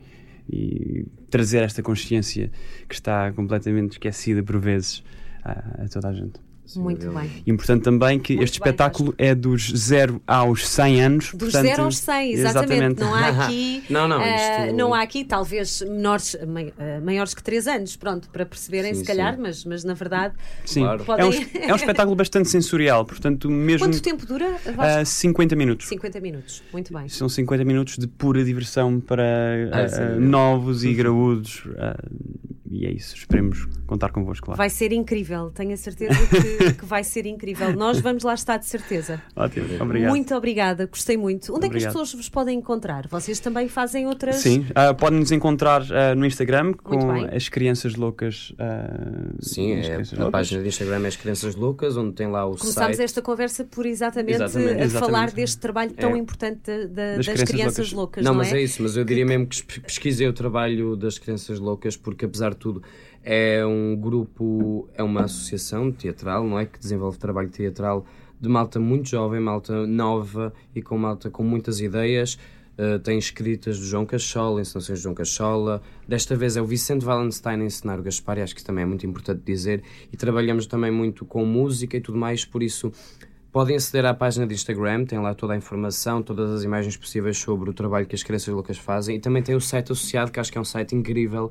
e, 0.50 1.06
trazer 1.30 1.64
esta 1.64 1.82
consciência 1.82 2.52
que 2.88 2.96
está 2.96 3.32
completamente 3.32 3.94
esquecida 3.94 4.44
por 4.44 4.60
vezes 4.60 5.04
a, 5.44 5.84
a 5.84 5.88
toda 5.90 6.10
a 6.10 6.14
gente. 6.14 6.45
Muito 6.76 7.12
bem. 7.12 7.44
Importante 7.46 7.84
também 7.84 8.20
que 8.20 8.34
Muito 8.34 8.46
este 8.46 8.60
bem, 8.60 8.70
espetáculo 8.72 9.10
acho. 9.18 9.30
é 9.30 9.36
dos 9.36 9.72
0 9.72 10.22
aos 10.26 10.68
100 10.68 11.02
anos. 11.02 11.34
Dos 11.34 11.52
0 11.54 11.84
aos 11.84 11.98
100, 11.98 12.34
exatamente. 12.34 12.74
exatamente. 12.74 13.00
Não 13.00 13.14
há 13.14 13.28
aqui. 13.46 13.84
não, 13.90 14.08
não, 14.08 14.22
eh, 14.22 14.36
isto... 14.36 14.74
uh, 14.74 14.78
não 14.78 14.94
há 14.94 15.02
aqui, 15.02 15.24
talvez, 15.24 15.82
menores, 15.82 16.34
uh, 16.34 17.04
maiores 17.04 17.34
que 17.34 17.44
3 17.44 17.68
anos, 17.68 17.96
pronto, 17.96 18.30
para 18.30 18.46
perceberem, 18.46 18.94
sim, 18.94 19.02
se 19.02 19.06
calhar, 19.06 19.38
mas, 19.40 19.64
mas 19.66 19.84
na 19.84 19.94
verdade. 19.94 20.34
Sim, 20.66 20.82
claro. 20.82 21.06
podem... 21.06 21.26
é, 21.26 21.30
um, 21.30 21.70
é 21.70 21.74
um 21.74 21.76
espetáculo 21.76 22.16
bastante 22.16 22.50
sensorial, 22.50 23.06
portanto, 23.06 23.50
mesmo. 23.50 23.88
Quanto 23.88 24.02
tempo 24.02 24.26
dura? 24.26 24.48
Uh, 24.48 25.06
50 25.06 25.56
minutos. 25.56 25.88
50 25.88 26.20
minutos, 26.20 26.64
muito 26.74 26.94
bem. 26.94 27.08
São 27.10 27.30
50 27.30 27.64
minutos 27.64 27.98
de 27.98 28.08
pura 28.08 28.44
diversão 28.44 29.00
para 29.00 29.24
ah, 29.72 30.20
novos 30.20 30.84
e 30.84 30.94
graúdos 30.94 31.64
e 32.76 32.86
é 32.86 32.92
isso. 32.92 33.16
Esperemos 33.16 33.66
contar 33.88 34.12
convosco 34.12 34.52
lá. 34.52 34.58
Vai 34.58 34.70
ser 34.70 34.92
incrível, 34.92 35.50
tenho 35.52 35.74
a 35.74 35.78
certeza 35.78 36.14
que, 36.28 36.55
que, 36.58 36.86
vai 36.86 37.04
ser 37.04 37.26
incrível. 37.26 37.74
Nós 37.74 38.00
vamos 38.00 38.24
lá 38.24 38.34
estar 38.34 38.58
de 38.58 38.66
certeza. 38.66 39.22
Ótimo, 39.36 39.66
obrigado. 39.82 40.10
Muito 40.10 40.36
obrigada, 40.36 40.86
gostei 40.86 41.18
muito. 41.18 41.54
Onde 41.54 41.66
obrigado. 41.66 41.76
é 41.76 41.80
que 41.80 41.88
as 41.88 41.94
pessoas 41.94 42.14
vos 42.14 42.30
podem 42.30 42.60
encontrar? 42.60 43.08
Vocês 43.08 43.40
também 43.40 43.68
fazem 43.68 44.08
outras. 44.08 44.38
Sim, 44.38 44.66
uh, 44.72 44.96
podem 44.96 45.20
nos 45.20 45.32
encontrar 45.32 45.82
uh, 45.82 46.16
no 46.16 46.26
Instagram 46.26 46.74
com 46.74 47.12
as 47.34 47.50
Crianças 47.50 47.96
Loucas. 47.96 48.52
Uh, 48.52 49.36
Sim, 49.42 49.74
é, 49.74 49.82
crianças 49.82 50.14
a 50.14 50.24
loucas. 50.24 50.32
página 50.32 50.62
do 50.62 50.68
Instagram 50.68 51.04
é 51.04 51.08
as 51.08 51.16
Crianças 51.16 51.56
Loucas, 51.56 51.98
onde 51.98 52.14
tem 52.14 52.28
lá 52.28 52.46
o 52.46 52.56
Começámos 52.56 52.98
site. 52.98 53.06
esta 53.06 53.22
conversa 53.22 53.64
por 53.64 53.86
exatamente, 53.86 54.42
exatamente. 54.42 54.96
a 54.96 55.00
falar 55.00 55.32
deste 55.32 55.58
trabalho 55.58 55.92
tão 55.92 56.16
é. 56.16 56.18
importante 56.18 56.60
da, 56.66 56.78
da, 56.78 57.16
das, 57.16 57.26
das, 57.26 57.26
crianças, 57.26 57.50
crianças 57.50 57.92
loucas. 57.92 57.94
loucas. 57.94 58.24
não, 58.24 58.32
não 58.34 58.40
mas 58.40 58.54
é? 58.54 58.58
é 58.58 58.64
isso, 58.64 58.82
mas 58.82 58.96
eu 58.98 59.04
diria 59.04 59.26
mesmo 59.26 59.48
que 59.48 59.80
pesquisei 59.82 60.28
o 60.28 60.34
trabalho 60.34 60.96
das 60.96 61.18
Crianças 61.18 61.60
Loucas, 61.60 61.96
porque 61.98 62.26
apesar 62.26 62.52
de 62.52 62.58
tudo 62.58 62.84
é 63.26 63.66
um 63.66 63.96
grupo, 63.96 64.88
é 64.94 65.02
uma 65.02 65.24
associação 65.24 65.92
teatral, 65.92 66.46
não 66.48 66.60
é? 66.60 66.66
Que 66.68 66.78
desenvolve 66.78 67.18
trabalho 67.18 67.50
teatral 67.50 68.06
de 68.40 68.48
malta 68.48 68.80
muito 68.80 69.10
jovem, 69.10 69.40
malta 69.40 69.88
nova 69.88 70.54
e 70.76 70.82
com 70.82 70.96
malta 70.96 71.32
com 71.32 71.44
muitas 71.44 71.82
ideias. 71.82 72.38
Uh, 72.78 73.00
tem 73.00 73.18
escritas 73.18 73.80
do 73.80 73.86
João 73.86 74.06
Cachola, 74.06 74.62
encenações 74.62 75.00
de 75.00 75.04
João 75.04 75.16
Cachola. 75.16 75.82
Desta 76.08 76.36
vez 76.36 76.56
é 76.56 76.62
o 76.62 76.66
Vicente 76.66 77.04
Wallenstein 77.06 77.62
a 77.62 77.66
ensinar 77.66 78.00
o 78.00 78.04
Gaspar, 78.04 78.38
e 78.38 78.42
acho 78.42 78.54
que 78.54 78.64
também 78.64 78.84
é 78.84 78.86
muito 78.86 79.08
importante 79.08 79.42
dizer. 79.44 79.82
E 80.14 80.18
trabalhamos 80.18 80.68
também 80.68 80.92
muito 80.92 81.26
com 81.26 81.44
música 81.46 81.98
e 81.98 82.02
tudo 82.02 82.18
mais, 82.20 82.46
por 82.46 82.62
isso 82.62 82.92
podem 83.52 83.78
aceder 83.78 84.06
à 84.06 84.14
página 84.14 84.46
de 84.46 84.54
Instagram, 84.54 85.06
tem 85.06 85.18
lá 85.18 85.34
toda 85.34 85.54
a 85.54 85.56
informação, 85.56 86.22
todas 86.22 86.52
as 86.52 86.64
imagens 86.64 86.98
possíveis 86.98 87.38
sobre 87.38 87.70
o 87.70 87.74
trabalho 87.74 88.06
que 88.06 88.14
as 88.14 88.22
crianças 88.22 88.54
loucas 88.54 88.78
fazem. 88.78 89.16
E 89.16 89.20
também 89.20 89.42
tem 89.42 89.56
o 89.56 89.62
site 89.62 89.94
associado, 89.94 90.30
que 90.30 90.42
acho 90.42 90.52
que 90.52 90.58
é 90.58 90.62
um 90.62 90.66
site 90.66 90.94
incrível, 90.94 91.50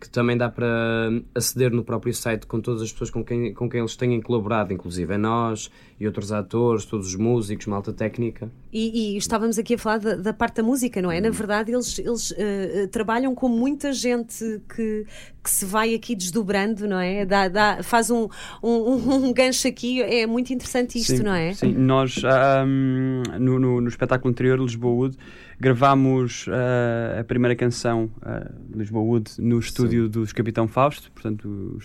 que 0.00 0.08
também 0.10 0.36
dá 0.36 0.50
para 0.50 1.10
aceder 1.34 1.70
no 1.70 1.82
próprio 1.82 2.12
site 2.12 2.46
com 2.46 2.60
todas 2.60 2.82
as 2.82 2.92
pessoas 2.92 3.10
com 3.10 3.24
quem, 3.24 3.54
com 3.54 3.68
quem 3.68 3.80
eles 3.80 3.96
têm 3.96 4.20
colaborado, 4.20 4.72
inclusive 4.72 5.14
a 5.14 5.18
nós 5.18 5.70
e 5.98 6.06
outros 6.06 6.32
atores, 6.32 6.84
todos 6.84 7.08
os 7.08 7.14
músicos, 7.14 7.66
malta 7.66 7.92
técnica. 7.92 8.50
E, 8.72 9.14
e 9.14 9.16
estávamos 9.16 9.58
aqui 9.58 9.74
a 9.74 9.78
falar 9.78 9.98
da, 9.98 10.16
da, 10.16 10.32
parte 10.32 10.56
da 10.56 10.62
música, 10.62 11.00
não 11.00 11.10
é? 11.10 11.20
Na 11.20 11.30
verdade, 11.30 11.72
eles, 11.72 11.98
eles 11.98 12.32
uh, 12.32 12.88
trabalham 12.90 13.34
com 13.34 13.48
muita 13.48 13.92
gente 13.92 14.60
que, 14.74 15.06
que 15.42 15.50
se 15.50 15.64
vai 15.64 15.94
aqui 15.94 16.16
desdobrando, 16.16 16.86
não 16.88 16.98
é? 16.98 17.24
Dá, 17.24 17.48
dá, 17.48 17.82
faz 17.82 18.10
um, 18.10 18.28
um, 18.62 19.28
um, 19.28 19.32
gancho 19.32 19.68
aqui, 19.68 20.02
é 20.02 20.26
muito 20.26 20.52
interessante 20.52 20.98
isto, 20.98 21.16
sim, 21.16 21.22
não 21.22 21.32
é? 21.32 21.54
Sim, 21.54 21.72
nós 21.72 22.20
um, 22.66 23.22
no, 23.38 23.58
no, 23.58 23.80
no, 23.80 23.88
espetáculo 23.88 24.30
anterior, 24.30 24.58
Lisboa 24.58 24.94
Wood, 24.94 25.16
gravámos 25.64 26.46
uh, 26.46 27.20
a 27.20 27.24
primeira 27.24 27.56
canção, 27.56 28.10
uh, 28.18 28.76
Lisboa 28.76 29.02
Wood, 29.02 29.30
no 29.38 29.58
estúdio 29.58 30.04
sim. 30.04 30.10
dos 30.10 30.30
Capitão 30.30 30.68
Fausto, 30.68 31.10
portanto, 31.10 31.78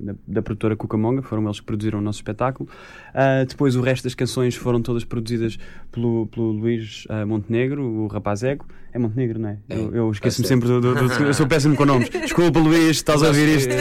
da, 0.00 0.14
da, 0.26 0.40
produtora 0.40 0.74
Cucamonga, 0.74 1.20
foram 1.20 1.44
eles 1.44 1.60
que 1.60 1.66
produziram 1.66 1.98
o 1.98 2.02
nosso 2.02 2.20
espetáculo. 2.20 2.66
Uh, 3.10 3.44
depois 3.44 3.76
o 3.76 3.82
resto 3.82 4.04
das 4.04 4.14
canções 4.14 4.56
foram 4.56 4.80
todas 4.80 5.04
produzidas 5.04 5.58
pelo, 5.92 6.28
pelo 6.28 6.50
Luís 6.52 7.06
Montenegro, 7.26 7.84
o 7.84 8.06
rapaz 8.06 8.42
ego. 8.42 8.64
É 8.92 8.98
Montenegro, 8.98 9.38
não 9.38 9.50
é? 9.50 9.58
é 9.68 9.76
eu, 9.76 9.94
eu 9.94 10.10
esqueço-me 10.10 10.48
sempre 10.48 10.68
do, 10.68 10.80
do, 10.80 10.94
do, 10.94 11.12
Eu 11.22 11.34
sou 11.34 11.46
péssimo 11.46 11.76
com 11.76 11.84
nomes. 11.84 12.08
Desculpa, 12.08 12.58
Luís, 12.58 12.96
estás 12.96 13.22
a 13.22 13.28
ouvir 13.28 13.56
isto. 13.56 13.72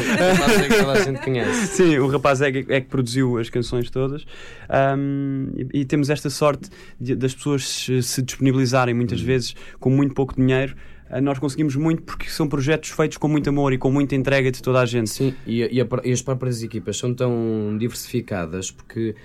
gente 1.03 1.21
conhece. 1.21 1.67
Sim, 1.75 1.97
o 1.97 2.07
rapaz 2.07 2.41
é, 2.41 2.49
é 2.49 2.81
que 2.81 2.87
produziu 2.87 3.37
as 3.37 3.49
canções 3.49 3.89
todas. 3.89 4.25
Um, 4.69 5.49
e, 5.55 5.81
e, 5.81 5.85
temos 5.85 6.09
esta 6.09 6.29
sorte 6.29 6.69
de, 6.99 7.15
das 7.15 7.33
pessoas 7.33 7.67
se, 7.67 8.03
se 8.03 8.21
disponibilizarem 8.21 8.93
muitas 8.93 9.21
hum. 9.21 9.25
vezes 9.25 9.55
com 9.79 9.89
muito 9.89 10.13
pouco 10.13 10.35
dinheiro 10.35 10.75
nós 11.23 11.39
conseguimos 11.39 11.75
muito 11.75 12.03
porque 12.03 12.29
são 12.29 12.47
projetos 12.47 12.91
feitos 12.91 13.17
com 13.17 13.27
muito 13.27 13.49
amor 13.49 13.73
e 13.73 13.79
com 13.79 13.91
muita 13.91 14.13
entrega 14.13 14.51
de 14.51 14.61
toda 14.61 14.79
a 14.79 14.85
gente. 14.85 15.09
Sim, 15.09 15.33
e, 15.45 15.61
e, 15.63 15.81
a, 15.81 15.87
e 16.03 16.11
as 16.11 16.21
próprias 16.21 16.61
equipas 16.61 16.97
são 16.97 17.15
tão 17.15 17.75
diversificadas 17.79 18.69
porque 18.69 19.15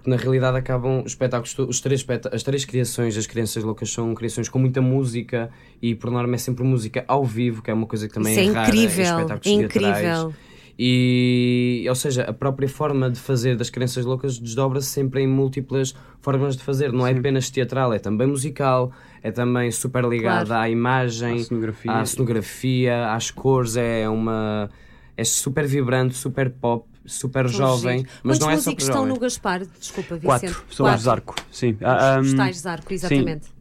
porque 0.00 0.08
na 0.08 0.16
realidade 0.16 0.56
acabam 0.56 1.02
os 1.04 1.12
espetáculos, 1.12 1.54
os 1.58 1.80
três 1.80 2.04
as 2.32 2.42
três 2.42 2.64
criações 2.64 3.14
das 3.14 3.26
Crianças 3.26 3.62
Loucas 3.62 3.92
são 3.92 4.14
criações 4.14 4.48
com 4.48 4.58
muita 4.58 4.80
música 4.80 5.50
e 5.80 5.94
por 5.94 6.10
norma 6.10 6.34
é 6.34 6.38
sempre 6.38 6.64
música 6.64 7.04
ao 7.06 7.22
vivo, 7.22 7.62
que 7.62 7.70
é 7.70 7.74
uma 7.74 7.86
coisa 7.86 8.08
que 8.08 8.14
também 8.14 8.32
Isso 8.32 8.40
é, 8.40 8.46
é 8.46 8.50
rara 8.50 8.68
incrível, 8.68 9.04
em 9.04 9.08
espetáculos 9.08 9.46
é 9.46 9.50
incrível. 9.50 10.34
E, 10.78 11.84
ou 11.86 11.94
seja, 11.94 12.22
a 12.22 12.32
própria 12.32 12.66
forma 12.66 13.10
de 13.10 13.20
fazer 13.20 13.54
das 13.54 13.68
Crianças 13.68 14.06
Loucas 14.06 14.38
desdobra-se 14.38 14.86
sempre 14.86 15.20
em 15.20 15.26
múltiplas 15.26 15.94
formas 16.22 16.56
de 16.56 16.62
fazer. 16.62 16.90
Não 16.90 17.06
é 17.06 17.10
Sim. 17.10 17.16
é 17.16 17.18
apenas 17.18 17.50
teatral, 17.50 17.92
é 17.92 17.98
também 17.98 18.26
musical, 18.26 18.90
é 19.22 19.30
também 19.30 19.70
super 19.70 20.02
ligada 20.06 20.46
claro. 20.46 20.62
à 20.62 20.70
imagem, 20.70 21.40
à 21.40 21.44
cenografia. 21.44 21.92
à 21.92 22.06
cenografia, 22.06 23.12
às 23.12 23.30
cores. 23.30 23.76
É 23.76 24.08
uma. 24.08 24.70
É 25.14 25.24
super 25.24 25.66
vibrante, 25.66 26.14
super 26.14 26.48
pop 26.48 26.89
super 27.10 27.48
jovem, 27.48 28.06
mas 28.22 28.38
Quantos 28.38 28.40
não 28.40 28.50
é 28.50 28.56
só 28.56 28.72
para 28.74 28.84
estão 28.84 29.06
no 29.06 29.18
Gaspar? 29.18 29.66
Desculpa, 29.78 30.16
Vicente. 30.16 30.26
Quatro, 30.26 30.64
são 30.70 30.94
os 30.94 31.02
Zarco, 31.02 31.34
sim. 31.50 31.76
Ah, 31.80 32.18
os, 32.20 32.32
um, 32.32 32.36
tais 32.36 32.58
Zarco, 32.58 32.92
exatamente. 32.92 33.46
Sim. 33.46 33.60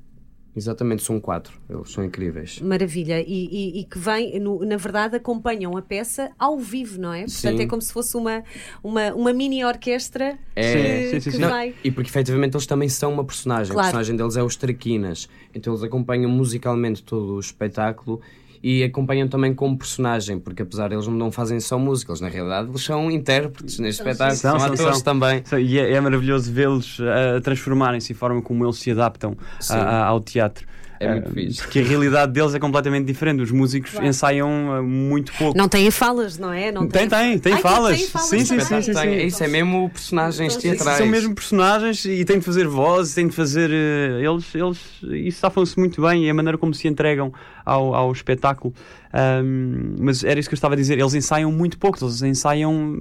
Exatamente, 0.55 1.03
são 1.03 1.19
quatro, 1.21 1.53
eles 1.69 1.91
são 1.91 2.03
incríveis. 2.03 2.59
Maravilha, 2.59 3.21
e, 3.21 3.25
e, 3.27 3.79
e 3.79 3.83
que 3.85 3.97
vem, 3.97 4.39
no, 4.39 4.65
na 4.65 4.77
verdade, 4.77 5.15
acompanham 5.15 5.77
a 5.77 5.81
peça 5.81 6.31
ao 6.37 6.57
vivo, 6.57 6.99
não 6.99 7.13
é? 7.13 7.25
Portanto, 7.25 7.57
sim. 7.57 7.63
é 7.63 7.67
como 7.67 7.81
se 7.81 7.93
fosse 7.93 8.17
uma, 8.17 8.43
uma, 8.83 9.13
uma 9.13 9.31
mini 9.31 9.63
orquestra 9.63 10.37
é. 10.55 10.73
que, 10.73 11.09
sim, 11.11 11.19
sim, 11.19 11.31
que 11.31 11.37
não, 11.37 11.49
vai. 11.49 11.73
E 11.83 11.91
porque 11.91 12.09
efetivamente 12.09 12.55
eles 12.55 12.65
também 12.65 12.89
são 12.89 13.13
uma 13.13 13.23
personagem, 13.23 13.71
claro. 13.71 13.79
a 13.79 13.91
personagem 13.91 14.15
deles 14.17 14.35
é 14.35 14.43
os 14.43 14.55
Traquinas, 14.55 15.29
então 15.53 15.71
eles 15.71 15.83
acompanham 15.83 16.29
musicalmente 16.29 17.03
todo 17.03 17.35
o 17.35 17.39
espetáculo 17.39 18.19
e 18.61 18.83
acompanham 18.83 19.27
também 19.27 19.53
como 19.53 19.77
personagem, 19.77 20.39
porque 20.39 20.61
apesar 20.61 20.89
de 20.89 20.95
eles 20.95 21.07
não 21.07 21.31
fazem 21.31 21.59
só 21.59 21.77
música, 21.77 22.11
eles 22.11 22.21
na 22.21 22.27
realidade 22.27 22.69
eles 22.69 22.83
são 22.83 23.09
intérpretes 23.09 23.79
neste 23.79 24.01
espetáculo, 24.01 24.37
são, 24.37 24.59
são, 24.59 24.67
atores 24.67 24.97
são. 24.97 25.01
também. 25.01 25.43
E 25.59 25.79
é, 25.79 25.93
é 25.93 26.01
maravilhoso 26.01 26.51
vê-los 26.51 26.99
uh, 26.99 27.41
transformarem-se 27.41 28.11
e 28.11 28.15
a 28.15 28.17
forma 28.17 28.41
como 28.41 28.65
eles 28.65 28.77
se 28.77 28.91
adaptam 28.91 29.35
a, 29.69 29.75
a, 29.75 30.05
ao 30.05 30.19
teatro. 30.19 30.67
É 30.99 31.13
muito 31.13 31.29
uh, 31.29 31.33
fixe. 31.33 31.67
Que 31.67 31.79
a 31.79 31.83
realidade 31.83 32.33
deles 32.33 32.53
é 32.53 32.59
completamente 32.59 33.05
diferente. 33.05 33.41
Os 33.41 33.51
músicos 33.51 33.91
claro. 33.91 34.05
ensaiam 34.05 34.79
uh, 34.79 34.83
muito 34.83 35.31
pouco. 35.33 35.57
Não 35.57 35.69
têm 35.69 35.89
falas, 35.89 36.37
não 36.37 36.51
é? 36.51 36.71
Não 36.71 36.87
tem, 36.87 37.07
tem, 37.07 37.39
tem, 37.39 37.53
Ai, 37.53 37.61
falas. 37.61 37.97
Tem 37.97 38.07
falas. 38.07 38.27
Sim, 38.27 38.45
sim, 38.45 38.59
sim, 38.59 38.81
sim, 38.81 38.93
sim. 38.93 39.15
Isso 39.25 39.43
é 39.43 39.47
mesmo 39.47 39.89
personagens 39.89 40.57
então, 40.57 40.61
teatrais. 40.61 40.97
São 40.97 41.07
mesmo 41.07 41.33
personagens 41.33 42.03
e 42.03 42.25
têm 42.25 42.39
de 42.39 42.45
fazer 42.45 42.67
vozes, 42.67 43.13
têm 43.15 43.27
de 43.27 43.35
fazer. 43.35 43.69
Uh, 43.69 44.19
eles, 44.19 44.53
eles 44.53 45.25
isso 45.25 45.39
safam-se 45.39 45.79
muito 45.79 46.01
bem 46.01 46.25
e 46.25 46.29
a 46.29 46.33
maneira 46.33 46.57
como 46.57 46.73
se 46.73 46.87
entregam 46.87 47.31
ao, 47.65 47.93
ao 47.95 48.11
espetáculo. 48.11 48.73
Um, 49.11 49.95
mas 49.99 50.23
era 50.23 50.39
isso 50.39 50.47
que 50.47 50.53
eu 50.53 50.57
estava 50.57 50.75
a 50.75 50.77
dizer. 50.77 50.99
Eles 50.99 51.13
ensaiam 51.13 51.51
muito 51.51 51.77
pouco, 51.77 51.97
eles 52.03 52.21
ensaiam 52.21 52.97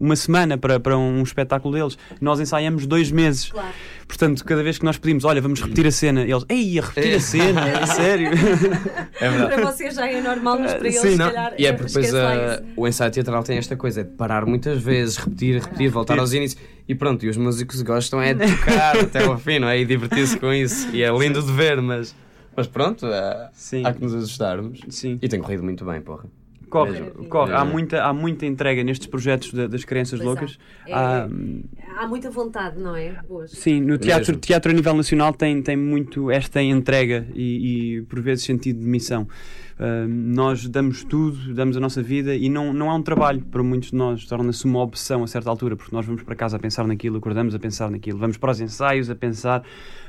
uma 0.00 0.16
semana 0.16 0.56
para, 0.56 0.80
para 0.80 0.96
um 0.96 1.22
espetáculo 1.22 1.74
deles. 1.74 1.98
Nós 2.20 2.40
ensaiamos 2.40 2.86
dois 2.86 3.10
meses. 3.10 3.50
Claro. 3.50 3.68
Portanto, 4.06 4.44
cada 4.44 4.62
vez 4.62 4.78
que 4.78 4.84
nós 4.84 4.98
pedimos, 4.98 5.24
olha, 5.24 5.40
vamos 5.40 5.60
repetir 5.60 5.86
a 5.86 5.90
cena, 5.90 6.22
eles, 6.22 6.44
ei, 6.48 6.78
a 6.78 6.82
repetir 6.82 7.14
a 7.14 7.20
cena, 7.20 7.68
é 7.68 7.86
sério. 7.86 8.28
É 9.20 9.28
verdade. 9.30 9.54
Para 9.54 9.72
vocês 9.72 9.94
já 9.94 10.06
é 10.10 10.20
normal, 10.20 10.58
mas 10.58 10.74
para 10.74 10.88
eles, 10.88 11.00
Sim, 11.00 11.16
não. 11.16 11.26
calhar. 11.26 11.54
E 11.58 11.66
é 11.66 11.72
porque 11.72 11.92
depois 11.92 12.12
uh, 12.12 12.64
o 12.76 12.86
ensaio 12.86 13.10
teatral 13.10 13.42
tem 13.42 13.56
esta 13.56 13.76
coisa, 13.76 14.02
é 14.02 14.04
de 14.04 14.10
parar 14.10 14.44
muitas 14.46 14.82
vezes, 14.82 15.16
repetir, 15.16 15.62
repetir, 15.62 15.90
voltar 15.90 16.18
aos 16.18 16.32
inícios. 16.32 16.60
E 16.86 16.94
pronto, 16.94 17.24
e 17.24 17.28
os 17.28 17.36
músicos 17.36 17.80
gostam 17.80 18.20
é 18.20 18.34
de 18.34 18.46
tocar 18.46 18.98
até 19.00 19.24
ao 19.24 19.38
fim, 19.38 19.58
não 19.58 19.68
é? 19.68 19.80
E 19.80 19.84
divertir-se 19.86 20.38
com 20.38 20.52
isso. 20.52 20.88
E 20.92 21.02
é 21.02 21.10
lindo 21.10 21.42
de 21.42 21.52
ver, 21.52 21.80
mas. 21.80 22.14
Mas 22.56 22.66
pronto, 22.66 23.06
uh, 23.06 23.86
há 23.86 23.92
que 23.92 24.00
nos 24.00 24.14
ajustarmos. 24.14 24.80
Sim. 24.88 25.18
E 25.20 25.28
tem 25.28 25.40
corrido 25.40 25.62
muito 25.62 25.84
bem, 25.84 26.00
porra. 26.00 26.24
Corre, 26.74 27.00
corre. 27.28 27.52
Há, 27.52 27.64
muita, 27.64 28.02
há 28.02 28.12
muita 28.12 28.46
entrega 28.46 28.82
nestes 28.82 29.06
projetos 29.06 29.52
de, 29.52 29.68
das 29.68 29.84
crianças 29.84 30.18
pois 30.18 30.26
loucas. 30.26 30.58
Há. 30.90 31.28
É, 31.28 31.98
há 31.98 32.08
muita 32.08 32.30
vontade, 32.30 32.80
não 32.80 32.96
é? 32.96 33.22
Boas. 33.28 33.52
Sim, 33.52 33.80
no 33.80 33.96
teatro, 33.96 34.36
teatro 34.36 34.72
a 34.72 34.74
nível 34.74 34.92
nacional 34.94 35.32
tem, 35.32 35.62
tem 35.62 35.76
muito 35.76 36.32
esta 36.32 36.60
entrega 36.60 37.28
e, 37.32 37.98
e 37.98 38.02
por 38.02 38.20
vezes 38.20 38.44
sentido 38.44 38.80
de 38.80 38.86
missão. 38.86 39.28
Uh, 39.78 40.08
nós 40.08 40.68
damos 40.68 41.04
tudo, 41.04 41.54
damos 41.54 41.76
a 41.76 41.80
nossa 41.80 42.02
vida 42.02 42.34
e 42.34 42.48
não, 42.48 42.72
não 42.72 42.90
é 42.90 42.94
um 42.94 43.02
trabalho 43.02 43.42
para 43.42 43.62
muitos 43.62 43.90
de 43.90 43.96
nós, 43.96 44.24
torna-se 44.24 44.64
uma 44.64 44.82
opção 44.82 45.22
a 45.22 45.26
certa 45.28 45.50
altura, 45.50 45.76
porque 45.76 45.94
nós 45.94 46.04
vamos 46.04 46.22
para 46.22 46.34
casa 46.34 46.56
a 46.56 46.60
pensar 46.60 46.86
naquilo, 46.88 47.18
acordamos 47.18 47.54
a 47.54 47.58
pensar 47.58 47.88
naquilo, 47.90 48.18
vamos 48.18 48.36
para 48.36 48.50
os 48.50 48.60
ensaios 48.60 49.10
a 49.10 49.14
pensar, 49.14 49.64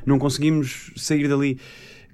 não 0.06 0.18
conseguimos 0.18 0.92
sair 0.96 1.28
dali 1.28 1.60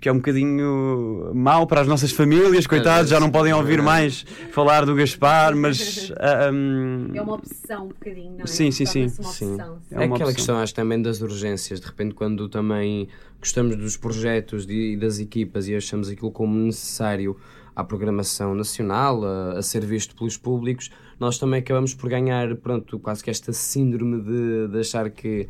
que 0.02 0.10
é 0.10 0.12
um 0.12 0.16
bocadinho 0.16 1.32
mau 1.36 1.68
para 1.68 1.82
as 1.82 1.88
nossas 1.88 2.12
famílias, 2.12 2.66
coitados, 2.66 3.12
já 3.12 3.20
não 3.20 3.30
podem 3.30 3.54
ouvir 3.54 3.84
mais 3.84 4.26
falar 4.52 4.84
do 4.84 4.96
Gaspar, 4.96 5.56
mas. 5.56 6.12
Um... 6.52 7.10
É 7.14 7.22
uma 7.22 7.36
opção 7.36 7.86
um 7.86 7.88
bocadinho, 7.90 8.32
não 8.34 8.44
é? 8.44 8.48
Sim, 8.48 8.72
sim, 8.72 8.86
sim. 8.86 9.10
sim. 9.10 9.58
É, 9.92 9.96
é 9.96 9.98
aquela 9.98 10.14
opção. 10.14 10.34
questão, 10.34 10.58
acho 10.58 10.74
também 10.74 11.02
das 11.02 11.22
urgências. 11.22 11.80
De 11.80 11.86
repente, 11.86 12.16
quando 12.16 12.48
também 12.50 13.08
gostamos 13.40 13.76
dos 13.76 13.98
projetos 13.98 14.66
e 14.68 14.98
das 14.98 15.20
equipas 15.20 15.68
e 15.68 15.76
achamos 15.76 16.10
aquilo 16.10 16.32
como 16.32 16.56
necessário 16.56 17.38
à 17.76 17.84
programação 17.84 18.56
nacional, 18.56 19.24
a, 19.24 19.60
a, 19.60 19.62
ser 19.62 19.86
visto 19.86 20.16
pelos 20.16 20.38
públicos, 20.38 20.90
nós 21.20 21.38
também 21.38 21.60
acabamos 21.60 21.94
por 21.94 22.10
ganhar, 22.10 22.56
pronto, 22.56 22.98
quase 23.00 23.24
que 23.24 23.30
esta 23.30 23.54
síndrome 23.54 24.22
de, 24.22 24.68
de 24.68 24.80
achar 24.80 25.10
que 25.10 25.48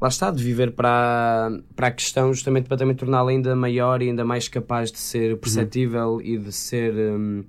lá 0.00 0.08
está, 0.08 0.30
de 0.30 0.42
viver 0.42 0.72
para, 0.72 1.58
para 1.74 1.88
a 1.88 1.90
questão 1.90 2.32
justamente 2.32 2.66
para 2.66 2.76
também 2.76 2.94
torná-la 2.94 3.30
ainda 3.30 3.56
maior 3.56 4.02
e 4.02 4.08
ainda 4.08 4.24
mais 4.24 4.48
capaz 4.48 4.92
de 4.92 4.98
ser 4.98 5.36
perceptível 5.38 6.14
uhum. 6.14 6.20
e 6.20 6.38
de 6.38 6.52
ser 6.52 6.94
um, 6.94 7.44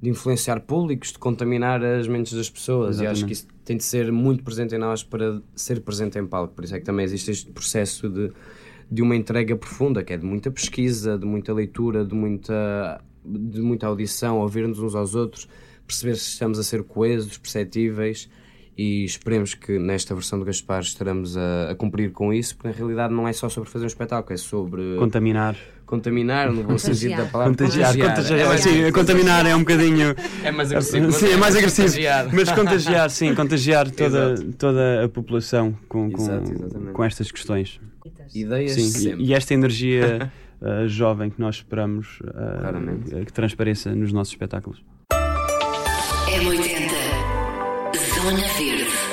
de 0.00 0.10
influenciar 0.10 0.60
públicos, 0.60 1.12
de 1.12 1.18
contaminar 1.18 1.82
as 1.82 2.06
mentes 2.06 2.32
das 2.34 2.50
pessoas 2.50 2.96
Exatamente. 2.96 3.08
e 3.08 3.12
acho 3.12 3.26
que 3.26 3.32
isso 3.32 3.46
tem 3.64 3.76
de 3.76 3.84
ser 3.84 4.12
muito 4.12 4.44
presente 4.44 4.74
em 4.74 4.78
nós 4.78 5.02
para 5.02 5.42
ser 5.54 5.80
presente 5.80 6.18
em 6.18 6.26
palco, 6.26 6.54
por 6.54 6.64
isso 6.64 6.74
é 6.74 6.78
que 6.78 6.84
também 6.84 7.04
existe 7.04 7.30
este 7.30 7.50
processo 7.50 8.08
de, 8.08 8.32
de 8.90 9.02
uma 9.02 9.16
entrega 9.16 9.56
profunda, 9.56 10.02
que 10.04 10.12
é 10.12 10.16
de 10.16 10.24
muita 10.24 10.50
pesquisa, 10.50 11.18
de 11.18 11.26
muita 11.26 11.52
leitura, 11.52 12.04
de 12.04 12.14
muita, 12.14 13.02
de 13.24 13.60
muita 13.60 13.86
audição, 13.86 14.38
ouvir-nos 14.38 14.78
uns 14.78 14.94
aos 14.94 15.14
outros, 15.14 15.48
perceber 15.86 16.16
se 16.16 16.28
estamos 16.30 16.58
a 16.58 16.62
ser 16.62 16.82
coesos, 16.82 17.38
perceptíveis 17.38 18.28
e 18.78 19.04
esperemos 19.04 19.54
que 19.54 19.76
nesta 19.76 20.14
versão 20.14 20.38
do 20.38 20.44
Gaspar 20.44 20.82
estaremos 20.82 21.36
a, 21.36 21.72
a, 21.72 21.74
cumprir 21.74 22.12
com 22.12 22.32
isso, 22.32 22.54
porque 22.54 22.68
na 22.68 22.74
realidade 22.74 23.12
não 23.12 23.26
é 23.26 23.32
só 23.32 23.48
sobre 23.48 23.68
fazer 23.68 23.86
um 23.86 23.88
espetáculo, 23.88 24.32
é 24.32 24.36
sobre 24.36 24.94
contaminar. 24.96 25.56
Contaminar, 25.84 26.52
no 26.52 26.62
bom 26.62 26.78
sentido 26.78 27.16
da 27.16 27.24
palavra. 27.24 27.54
Contagiar, 27.54 27.96
contagiar. 27.96 28.14
contagiar. 28.14 28.54
É, 28.54 28.58
sim, 28.58 28.92
contaminar 28.92 29.46
é 29.46 29.56
um 29.56 29.60
bocadinho. 29.60 30.14
É 30.44 30.52
mais 30.52 30.70
agressivo. 30.70 31.10
Sim, 31.10 31.32
é 31.32 31.36
mais 31.36 31.56
agressivo. 31.56 31.88
Contagiar. 31.88 32.28
Mas 32.32 32.52
contagiar, 32.52 33.10
sim, 33.10 33.34
contagiar 33.34 33.90
toda, 33.90 34.34
toda 34.56 35.04
a 35.04 35.08
população 35.08 35.76
com, 35.88 36.12
com, 36.12 36.22
Exato, 36.22 36.92
com 36.92 37.04
estas 37.04 37.32
questões. 37.32 37.80
Ideias 38.32 38.72
sim, 38.72 39.16
e, 39.18 39.28
e 39.30 39.34
esta 39.34 39.54
energia 39.54 40.30
uh, 40.60 40.86
jovem 40.86 41.30
que 41.30 41.40
nós 41.40 41.56
esperamos 41.56 42.20
uh, 42.20 43.24
que 43.24 43.32
transpareça 43.32 43.92
nos 43.92 44.12
nossos 44.12 44.34
espetáculos. 44.34 44.84
É 46.30 46.46
80 46.46 46.97
Zona 48.18 48.48
Verde. 48.58 49.07